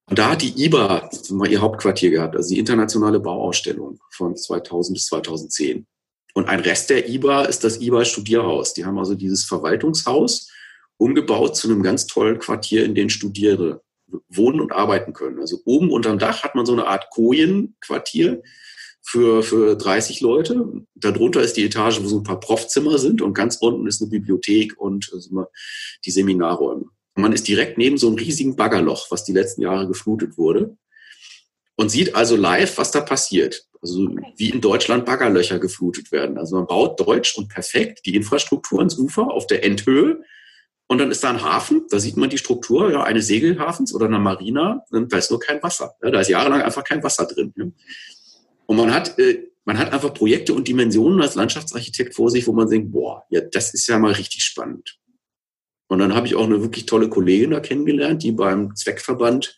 [0.09, 1.11] Und da hat die IBA
[1.47, 5.85] ihr Hauptquartier gehabt, also die internationale Bauausstellung von 2000 bis 2010.
[6.33, 8.73] Und ein Rest der IBA ist das IBA Studierhaus.
[8.73, 10.49] Die haben also dieses Verwaltungshaus
[10.97, 13.81] umgebaut zu einem ganz tollen Quartier, in dem Studierende
[14.29, 15.39] wohnen und arbeiten können.
[15.39, 18.41] Also oben unterm Dach hat man so eine Art Kojenquartier
[19.03, 20.65] für, für 30 Leute.
[20.95, 24.09] Darunter ist die Etage, wo so ein paar Profzimmer sind und ganz unten ist eine
[24.09, 25.47] Bibliothek und also
[26.05, 26.85] die Seminarräume.
[27.15, 30.77] Und man ist direkt neben so einem riesigen Baggerloch, was die letzten Jahre geflutet wurde
[31.75, 33.65] und sieht also live, was da passiert.
[33.81, 36.37] Also wie in Deutschland Baggerlöcher geflutet werden.
[36.37, 40.23] Also man baut deutsch und perfekt die Infrastruktur ins Ufer auf der Endhöhe
[40.87, 44.05] und dann ist da ein Hafen, da sieht man die Struktur ja, eines Segelhafens oder
[44.05, 45.95] einer Marina, und da ist nur kein Wasser.
[46.01, 47.53] Ja, da ist jahrelang einfach kein Wasser drin.
[47.57, 47.65] Ja.
[48.67, 52.53] Und man hat, äh, man hat einfach Projekte und Dimensionen als Landschaftsarchitekt vor sich, wo
[52.53, 54.97] man denkt, boah, ja, das ist ja mal richtig spannend.
[55.87, 59.57] Und dann habe ich auch eine wirklich tolle Kollegin da kennengelernt, die beim Zweckverband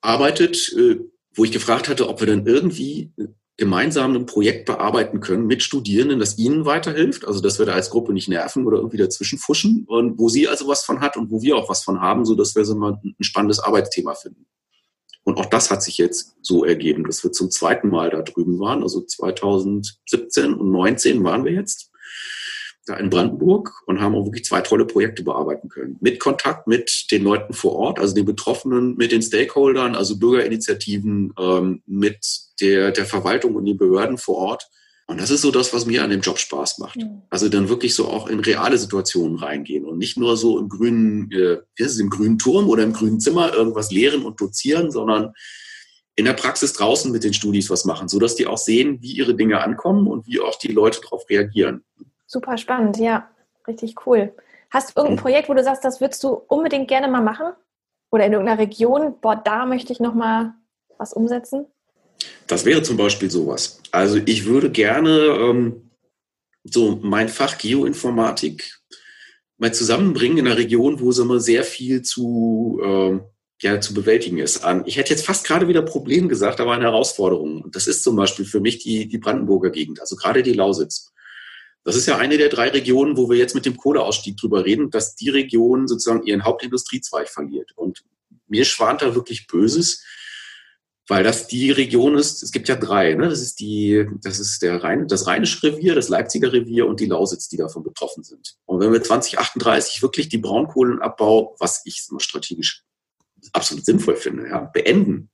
[0.00, 0.98] arbeitet, äh,
[1.34, 3.12] wo ich gefragt hatte, ob wir dann irgendwie
[3.56, 7.90] gemeinsam ein Projekt bearbeiten können mit Studierenden, das ihnen weiterhilft, also dass wir da als
[7.90, 11.30] Gruppe nicht nerven oder irgendwie dazwischen fuschen und wo sie also was von hat und
[11.30, 14.46] wo wir auch was von haben, so dass wir so mal ein spannendes Arbeitsthema finden.
[15.24, 18.58] Und auch das hat sich jetzt so ergeben, dass wir zum zweiten Mal da drüben
[18.58, 21.92] waren, also 2017 und 19 waren wir jetzt
[22.86, 25.98] da in Brandenburg und haben auch wirklich zwei tolle Projekte bearbeiten können.
[26.00, 31.32] Mit Kontakt mit den Leuten vor Ort, also den Betroffenen, mit den Stakeholdern, also Bürgerinitiativen,
[31.38, 32.18] ähm, mit
[32.62, 34.68] der, der Verwaltung und den Behörden vor Ort.
[35.06, 36.96] Und das ist so das, was mir an dem Job Spaß macht.
[36.96, 37.22] Mhm.
[37.28, 41.30] Also dann wirklich so auch in reale Situationen reingehen und nicht nur so im grünen,
[41.32, 44.90] äh, wie ist es, im grünen Turm oder im grünen Zimmer irgendwas lehren und dozieren,
[44.90, 45.32] sondern
[46.14, 49.12] in der Praxis draußen mit den Studis was machen, so dass die auch sehen, wie
[49.12, 51.84] ihre Dinge ankommen und wie auch die Leute darauf reagieren.
[52.26, 53.28] Super spannend, ja.
[53.66, 54.34] Richtig cool.
[54.70, 57.52] Hast du irgendein Projekt, wo du sagst, das würdest du unbedingt gerne mal machen?
[58.10, 60.54] Oder in irgendeiner Region, boah, da möchte ich noch mal
[60.98, 61.66] was umsetzen?
[62.52, 63.80] Das wäre zum Beispiel sowas.
[63.92, 65.88] Also ich würde gerne ähm,
[66.64, 68.78] so mein Fach Geoinformatik
[69.56, 73.20] mal zusammenbringen in einer Region, wo so mal sehr viel zu, äh,
[73.62, 74.60] ja, zu bewältigen ist.
[74.84, 77.62] Ich hätte jetzt fast gerade wieder Problem gesagt, aber eine Herausforderung.
[77.62, 81.10] Und das ist zum Beispiel für mich die, die Brandenburger Gegend, also gerade die Lausitz.
[81.84, 84.90] Das ist ja eine der drei Regionen, wo wir jetzt mit dem Kohleausstieg drüber reden,
[84.90, 87.70] dass die Region sozusagen ihren Hauptindustriezweig verliert.
[87.76, 88.04] Und
[88.46, 90.04] mir schwant da wirklich Böses,
[91.08, 93.28] weil das die Region ist, es gibt ja drei, ne?
[93.28, 97.06] Das ist die, das ist der Rhein, das Rheinische Revier, das Leipziger Revier und die
[97.06, 98.54] Lausitz, die davon betroffen sind.
[98.66, 102.84] Und wenn wir 2038 wirklich die Braunkohlenabbau, was ich strategisch
[103.52, 105.30] absolut sinnvoll finde, ja, beenden,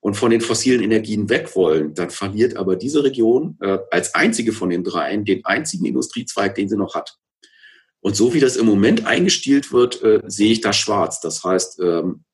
[0.00, 4.52] und von den fossilen Energien weg wollen, dann verliert aber diese Region äh, als einzige
[4.52, 7.18] von den dreien den einzigen Industriezweig, den sie noch hat.
[8.00, 11.20] Und so wie das im Moment eingestielt wird, äh, sehe ich da schwarz.
[11.20, 12.24] Das heißt, ähm,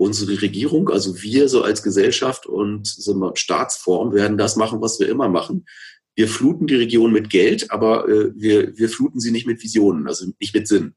[0.00, 4.98] unsere Regierung, also wir so als Gesellschaft und so eine Staatsform werden das machen, was
[4.98, 5.66] wir immer machen.
[6.14, 10.08] Wir fluten die Region mit Geld, aber äh, wir, wir fluten sie nicht mit Visionen,
[10.08, 10.94] also nicht mit Sinn.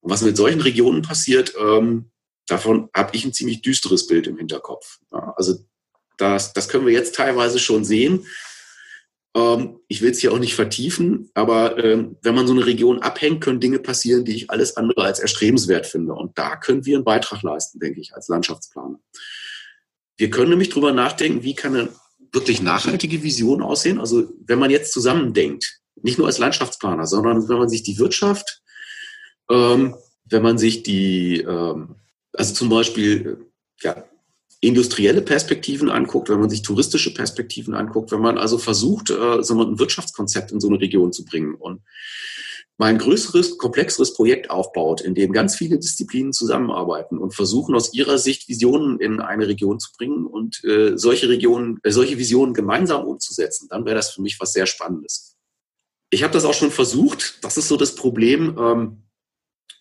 [0.00, 2.10] Und was mit solchen Regionen passiert, ähm,
[2.46, 4.98] davon habe ich ein ziemlich düsteres Bild im Hinterkopf.
[5.10, 5.54] Ja, also
[6.18, 8.26] das, das können wir jetzt teilweise schon sehen.
[9.36, 13.02] Ähm, ich will es hier auch nicht vertiefen, aber ähm, wenn man so eine Region
[13.02, 16.14] abhängt, können Dinge passieren, die ich alles andere als erstrebenswert finde.
[16.14, 18.98] Und da können wir einen Beitrag leisten, denke ich, als Landschaftsplaner.
[20.16, 21.88] Wir können nämlich drüber nachdenken, wie kann eine
[22.32, 24.00] wirklich nachhaltige Vision aussehen.
[24.00, 28.62] Also wenn man jetzt zusammendenkt, nicht nur als Landschaftsplaner, sondern wenn man sich die Wirtschaft,
[29.50, 31.96] ähm, wenn man sich die ähm,
[32.36, 33.46] also zum Beispiel,
[33.82, 34.04] ja,
[34.66, 39.62] industrielle Perspektiven anguckt, wenn man sich touristische Perspektiven anguckt, wenn man also versucht, äh, so
[39.62, 41.82] ein Wirtschaftskonzept in so eine Region zu bringen und
[42.78, 47.94] mal ein größeres, komplexeres Projekt aufbaut, in dem ganz viele Disziplinen zusammenarbeiten und versuchen aus
[47.94, 52.52] ihrer Sicht Visionen in eine Region zu bringen und äh, solche Regionen, äh, solche Visionen
[52.52, 55.36] gemeinsam umzusetzen, dann wäre das für mich was sehr Spannendes.
[56.10, 57.38] Ich habe das auch schon versucht.
[57.42, 58.56] Das ist so das Problem.
[58.58, 59.02] Ähm,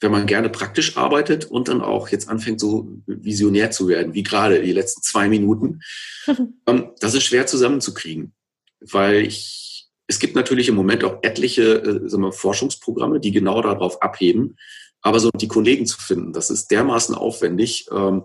[0.01, 4.23] wenn man gerne praktisch arbeitet und dann auch jetzt anfängt, so visionär zu werden, wie
[4.23, 5.81] gerade die letzten zwei Minuten,
[6.67, 8.33] ähm, das ist schwer zusammenzukriegen.
[8.79, 13.61] Weil ich, es gibt natürlich im Moment auch etliche äh, sagen wir, Forschungsprogramme, die genau
[13.61, 14.57] darauf abheben.
[15.01, 17.87] Aber so die Kollegen zu finden, das ist dermaßen aufwendig.
[17.91, 18.23] Ähm,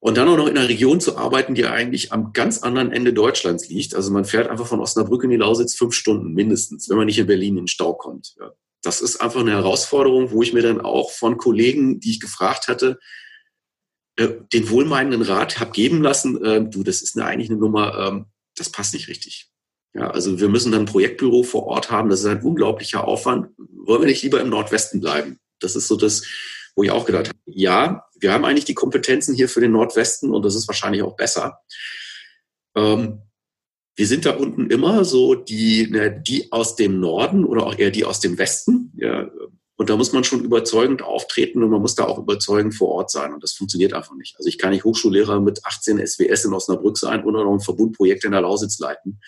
[0.00, 3.12] und dann auch noch in einer Region zu arbeiten, die eigentlich am ganz anderen Ende
[3.12, 3.94] Deutschlands liegt.
[3.94, 7.20] Also man fährt einfach von Osnabrück in die Lausitz fünf Stunden mindestens, wenn man nicht
[7.20, 8.34] in Berlin in den Stau kommt.
[8.40, 8.52] Ja
[8.82, 12.68] das ist einfach eine Herausforderung, wo ich mir dann auch von Kollegen, die ich gefragt
[12.68, 12.98] hatte,
[14.16, 18.26] äh, den wohlmeinenden Rat habe geben lassen, äh, du, das ist eigentlich eine Nummer, ähm,
[18.56, 19.48] das passt nicht richtig.
[19.94, 23.48] Ja, also wir müssen dann ein Projektbüro vor Ort haben, das ist ein unglaublicher Aufwand.
[23.58, 25.38] Wollen wir nicht lieber im Nordwesten bleiben?
[25.60, 26.26] Das ist so das,
[26.74, 30.32] wo ich auch gedacht habe, ja, wir haben eigentlich die Kompetenzen hier für den Nordwesten
[30.32, 31.58] und das ist wahrscheinlich auch besser.
[32.74, 33.22] Ähm,
[33.94, 37.90] wir sind da unten immer so die, ne, die aus dem Norden oder auch eher
[37.90, 38.92] die aus dem Westen.
[38.96, 39.30] Ja,
[39.76, 43.10] und da muss man schon überzeugend auftreten und man muss da auch überzeugend vor Ort
[43.10, 43.34] sein.
[43.34, 44.36] Und das funktioniert einfach nicht.
[44.38, 48.24] Also ich kann nicht Hochschullehrer mit 18 SWS in Osnabrück sein oder noch ein Verbundprojekt
[48.24, 49.20] in der Lausitz leiten.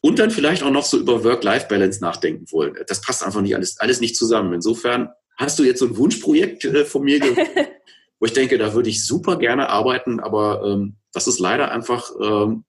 [0.00, 2.76] Und dann vielleicht auch noch so über Work-Life-Balance nachdenken wollen.
[2.88, 4.52] Das passt einfach nicht alles, alles nicht zusammen.
[4.52, 5.08] Insofern
[5.38, 7.20] hast du jetzt so ein Wunschprojekt äh, von mir,
[8.20, 12.10] wo ich denke, da würde ich super gerne arbeiten, aber ähm, das ist leider einfach
[12.20, 12.64] ähm,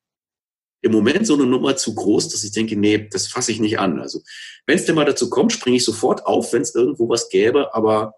[0.86, 3.80] im Moment so eine Nummer zu groß, dass ich denke, nee, das fasse ich nicht
[3.80, 4.00] an.
[4.00, 4.22] Also
[4.68, 7.74] wenn es denn mal dazu kommt, springe ich sofort auf, wenn es irgendwo was gäbe,
[7.74, 8.14] aber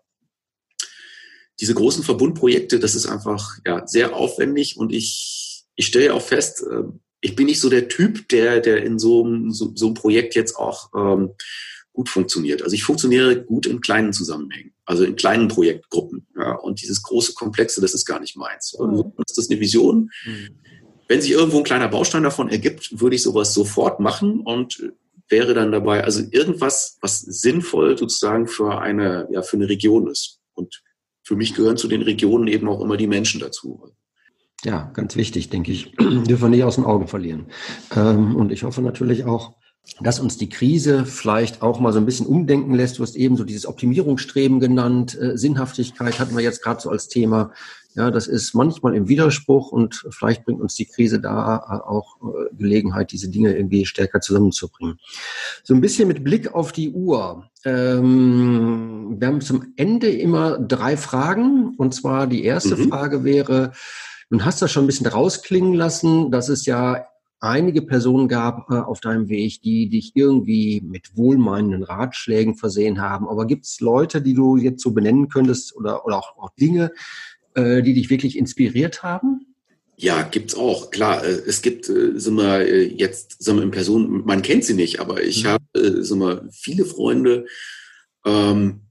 [1.61, 6.61] diese großen Verbundprojekte, das ist einfach ja, sehr aufwendig und ich, ich stelle auch fest,
[6.69, 6.83] äh,
[7.21, 10.35] ich bin nicht so der Typ, der, der in so, einem so, so einem Projekt
[10.35, 11.29] jetzt auch ähm,
[11.93, 12.63] gut funktioniert.
[12.63, 16.27] Also ich funktioniere gut in kleinen Zusammenhängen, also in kleinen Projektgruppen.
[16.35, 18.75] Ja, und dieses große Komplexe, das ist gar nicht meins.
[18.77, 19.13] Mhm.
[19.25, 20.11] Das ist eine Vision.
[20.25, 20.59] Mhm.
[21.07, 24.91] Wenn sich irgendwo ein kleiner Baustein davon ergibt, würde ich sowas sofort machen und
[25.29, 30.39] wäre dann dabei, also irgendwas, was sinnvoll sozusagen für eine, ja, für eine Region ist.
[30.53, 30.83] Und
[31.23, 33.91] für mich gehören zu den Regionen eben auch immer die Menschen dazu.
[34.63, 35.91] Ja, ganz wichtig, denke ich.
[35.99, 37.47] Dürfen wir nicht aus den Augen verlieren.
[37.95, 39.53] Ähm, und ich hoffe natürlich auch,
[40.01, 42.99] dass uns die Krise vielleicht auch mal so ein bisschen umdenken lässt.
[42.99, 47.07] Du hast eben so dieses Optimierungsstreben genannt, äh, Sinnhaftigkeit hatten wir jetzt gerade so als
[47.07, 47.51] Thema.
[47.95, 52.17] Ja, das ist manchmal im Widerspruch und vielleicht bringt uns die Krise da äh, auch
[52.21, 54.99] äh, Gelegenheit, diese Dinge irgendwie stärker zusammenzubringen.
[55.63, 57.49] So ein bisschen mit Blick auf die Uhr.
[57.65, 61.73] Ähm, wir haben zum Ende immer drei Fragen.
[61.77, 62.89] Und zwar die erste mhm.
[62.89, 63.71] Frage wäre,
[64.29, 67.07] nun hast du schon ein bisschen rausklingen lassen, dass es ja
[67.39, 73.27] einige Personen gab äh, auf deinem Weg, die dich irgendwie mit wohlmeinenden Ratschlägen versehen haben.
[73.27, 76.91] Aber gibt es Leute, die du jetzt so benennen könntest oder, oder auch, auch Dinge,
[77.55, 79.55] äh, die dich wirklich inspiriert haben?
[79.95, 80.91] Ja, gibt's auch.
[80.91, 84.63] Klar, äh, es gibt, äh, sind wir äh, jetzt, sind wir in Person, man kennt
[84.63, 85.47] sie nicht, aber ich mhm.
[85.47, 87.45] habe, sind wir viele Freunde,
[88.25, 88.81] ähm,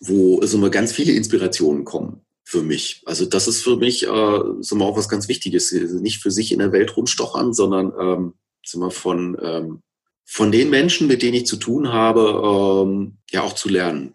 [0.00, 2.21] wo, sind wir ganz viele Inspirationen kommen
[2.52, 3.02] für mich.
[3.06, 5.72] Also das ist für mich, äh, sind wir auch was ganz Wichtiges.
[5.72, 8.34] Nicht für sich in der Welt rumstochern, sondern ähm,
[8.64, 9.82] sind wir von ähm,
[10.24, 14.14] von den Menschen, mit denen ich zu tun habe, ähm, ja auch zu lernen.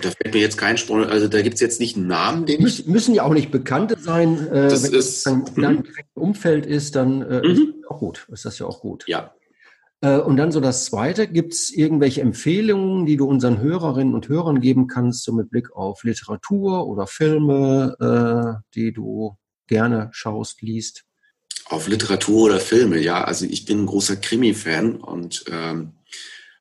[0.00, 2.64] Da fällt mir jetzt kein Sprung, also da gibt es jetzt nicht einen Namen, den
[2.64, 2.86] ich.
[2.86, 4.46] Müssen ja auch nicht Bekannte sein.
[4.48, 5.84] Äh, das wenn ist, es in deinem mhm.
[6.14, 7.50] Umfeld ist, dann äh, mhm.
[7.50, 8.26] ist das auch gut.
[8.30, 9.04] Ist das ja auch gut.
[9.08, 9.34] Ja.
[10.00, 14.28] Äh, und dann so das Zweite, gibt es irgendwelche Empfehlungen, die du unseren Hörerinnen und
[14.28, 19.36] Hörern geben kannst, so mit Blick auf Literatur oder Filme, äh, die du
[19.66, 21.04] gerne schaust, liest?
[21.68, 23.24] Auf Literatur oder Filme, ja.
[23.24, 25.92] Also ich bin ein großer Krimi-Fan und ähm,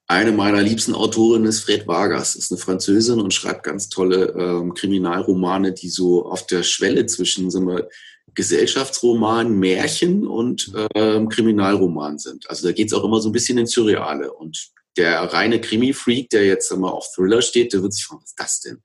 [0.07, 4.73] eine meiner liebsten Autorinnen ist Fred Vargas, ist eine Französin und schreibt ganz tolle ähm,
[4.73, 7.89] Kriminalromane, die so auf der Schwelle zwischen sagen wir,
[8.35, 12.49] Gesellschaftsroman, Märchen und ähm, Kriminalroman sind.
[12.49, 14.31] Also da geht es auch immer so ein bisschen ins Surreale.
[14.33, 18.29] Und der reine Krimi-Freak, der jetzt immer auf Thriller steht, der wird sich fragen, was
[18.29, 18.83] ist das denn?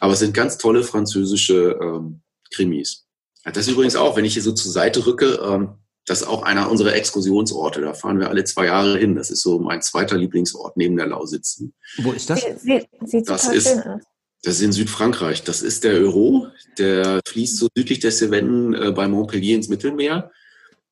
[0.00, 2.22] Aber es sind ganz tolle französische ähm,
[2.52, 3.06] Krimis.
[3.44, 5.74] Das übrigens auch, wenn ich hier so zur Seite rücke, ähm,
[6.06, 7.80] das ist auch einer unserer Exkursionsorte.
[7.80, 9.14] Da fahren wir alle zwei Jahre hin.
[9.14, 11.62] Das ist so mein zweiter Lieblingsort neben der Lausitz.
[11.98, 12.44] Wo ist das?
[12.58, 13.78] Sie, sieht das ist,
[14.42, 15.44] das ist in Südfrankreich.
[15.44, 16.48] Das ist der Euro.
[16.78, 20.32] Der fließt so südlich der Cevennen äh, bei Montpellier ins Mittelmeer.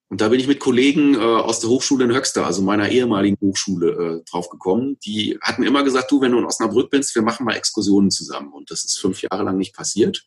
[0.08, 3.36] Und da bin ich mit Kollegen äh, aus der Hochschule in Höxter, also meiner ehemaligen
[3.40, 4.98] Hochschule, äh, drauf gekommen.
[5.04, 8.52] Die hatten immer gesagt, du, wenn du in Osnabrück bist, wir machen mal Exkursionen zusammen.
[8.52, 10.24] Und das ist fünf Jahre lang nicht passiert.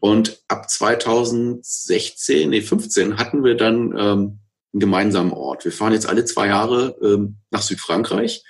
[0.00, 4.38] Und ab 2016, nee, 15 hatten wir dann ähm,
[4.72, 5.64] einen gemeinsamen Ort.
[5.64, 8.44] Wir fahren jetzt alle zwei Jahre ähm, nach Südfrankreich.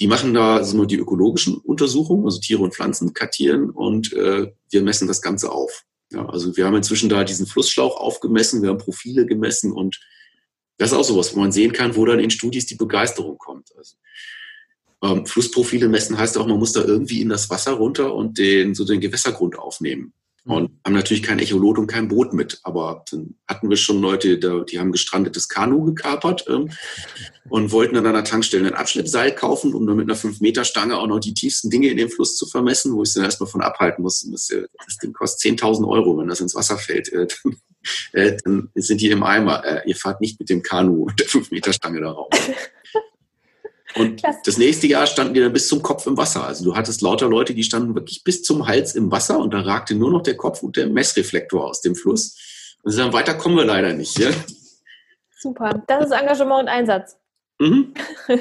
[0.00, 4.52] Die machen da so nur die ökologischen Untersuchungen, also Tiere und Pflanzen kartieren und äh,
[4.70, 5.84] wir messen das Ganze auf.
[6.12, 10.00] Ja, also wir haben inzwischen da diesen Flussschlauch aufgemessen, wir haben Profile gemessen und
[10.78, 13.70] das ist auch sowas, wo man sehen kann, wo dann in Studis die Begeisterung kommt.
[13.76, 13.96] Also,
[15.02, 18.74] ähm, Flussprofile messen heißt auch, man muss da irgendwie in das Wasser runter und den,
[18.74, 20.12] so den Gewässergrund aufnehmen.
[20.48, 22.60] Und haben natürlich kein Echolot und kein Boot mit.
[22.62, 26.70] Aber dann hatten wir schon Leute, die haben gestrandetes Kanu gekapert ähm,
[27.50, 31.20] und wollten an einer Tankstelle ein Abschleppseil kaufen, um dann mit einer 5-Meter-Stange auch noch
[31.20, 34.26] die tiefsten Dinge in den Fluss zu vermessen, wo ich dann erstmal von abhalten muss.
[34.30, 37.12] Das, äh, das Ding kostet 10.000 Euro, wenn das ins Wasser fällt.
[37.12, 37.56] Äh, dann,
[38.12, 39.62] äh, dann sind die im Eimer.
[39.66, 42.30] Äh, ihr fahrt nicht mit dem Kanu und der 5-Meter-Stange darauf.
[43.98, 46.44] Und Das nächste Jahr standen die dann bis zum Kopf im Wasser.
[46.44, 49.60] Also du hattest lauter Leute, die standen wirklich bis zum Hals im Wasser und da
[49.60, 52.76] ragte nur noch der Kopf und der Messreflektor aus dem Fluss.
[52.82, 54.18] Und sie sagen, weiter kommen wir leider nicht.
[54.18, 54.30] Ja?
[55.38, 57.16] Super, das ist Engagement und Einsatz.
[57.60, 57.94] Mhm.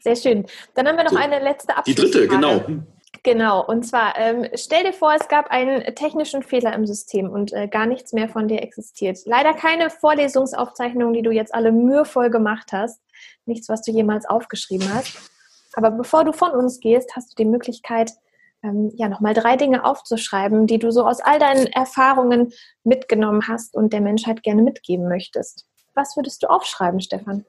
[0.00, 0.46] Sehr schön.
[0.74, 2.10] Dann haben wir noch so, eine letzte Abschlussfrage.
[2.10, 2.64] Die dritte, genau.
[3.24, 7.52] Genau, und zwar ähm, stell dir vor, es gab einen technischen Fehler im System und
[7.52, 9.18] äh, gar nichts mehr von dir existiert.
[9.26, 13.00] Leider keine Vorlesungsaufzeichnung, die du jetzt alle mühevoll gemacht hast.
[13.46, 15.18] Nichts, was du jemals aufgeschrieben hast.
[15.74, 18.12] Aber bevor du von uns gehst, hast du die Möglichkeit,
[18.64, 22.52] ähm, ja, nochmal drei Dinge aufzuschreiben, die du so aus all deinen Erfahrungen
[22.82, 25.66] mitgenommen hast und der Menschheit gerne mitgeben möchtest.
[25.94, 27.44] Was würdest du aufschreiben, Stefan?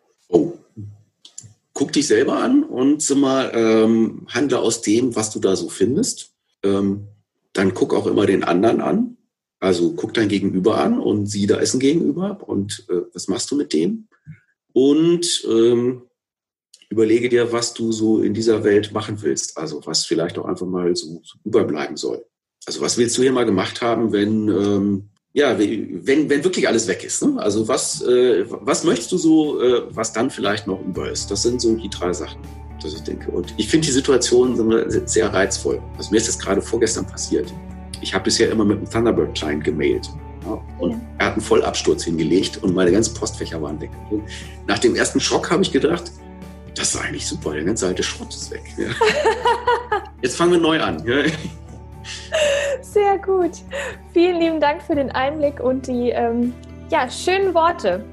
[1.74, 5.70] Guck dich selber an und sag mal, ähm, handle aus dem, was du da so
[5.70, 6.34] findest.
[6.64, 7.08] Ähm,
[7.54, 9.18] dann guck auch immer den anderen an.
[9.60, 13.50] Also guck dein Gegenüber an und sieh, da ist ein Gegenüber und äh, was machst
[13.50, 14.08] du mit dem?
[14.74, 16.04] Und ähm,
[16.90, 19.58] überlege dir, was du so in dieser Welt machen willst.
[19.58, 22.26] Also was vielleicht auch einfach mal so, so überbleiben soll.
[22.66, 26.88] Also was willst du hier mal gemacht haben, wenn ähm, ja, wenn, wenn wirklich alles
[26.88, 27.24] weg ist.
[27.24, 27.42] Ne?
[27.42, 31.32] Also was, äh, was möchtest du so, äh, was dann vielleicht noch über ist?
[31.32, 32.40] Das sind so die drei Sachen,
[32.82, 33.32] dass ich denke.
[33.32, 34.56] Und ich finde die Situation
[35.08, 35.82] sehr reizvoll.
[35.98, 37.52] Also mir ist das gerade vorgestern passiert.
[38.02, 40.08] Ich habe bisher immer mit dem Thunderbird Client gemailt.
[40.46, 41.02] Ja, und ja.
[41.18, 43.92] er hat einen Vollabsturz hingelegt und meine ganzen Postfächer waren weg.
[44.12, 44.24] Und
[44.68, 46.12] nach dem ersten Schock habe ich gedacht,
[46.76, 48.64] das war eigentlich super, der ganze alte Schrott ist weg.
[48.78, 48.88] Ja.
[50.22, 51.04] Jetzt fangen wir neu an.
[52.82, 53.52] Sehr gut.
[54.14, 56.54] Vielen lieben Dank für den Einblick und die ähm,
[56.90, 58.04] ja, schönen Worte.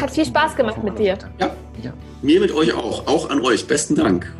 [0.00, 1.16] Hat viel Spaß gemacht mit dir.
[1.38, 1.50] Ja,
[1.82, 1.92] ja,
[2.22, 3.06] mir mit euch auch.
[3.06, 3.66] Auch an euch.
[3.66, 4.30] Besten Dank.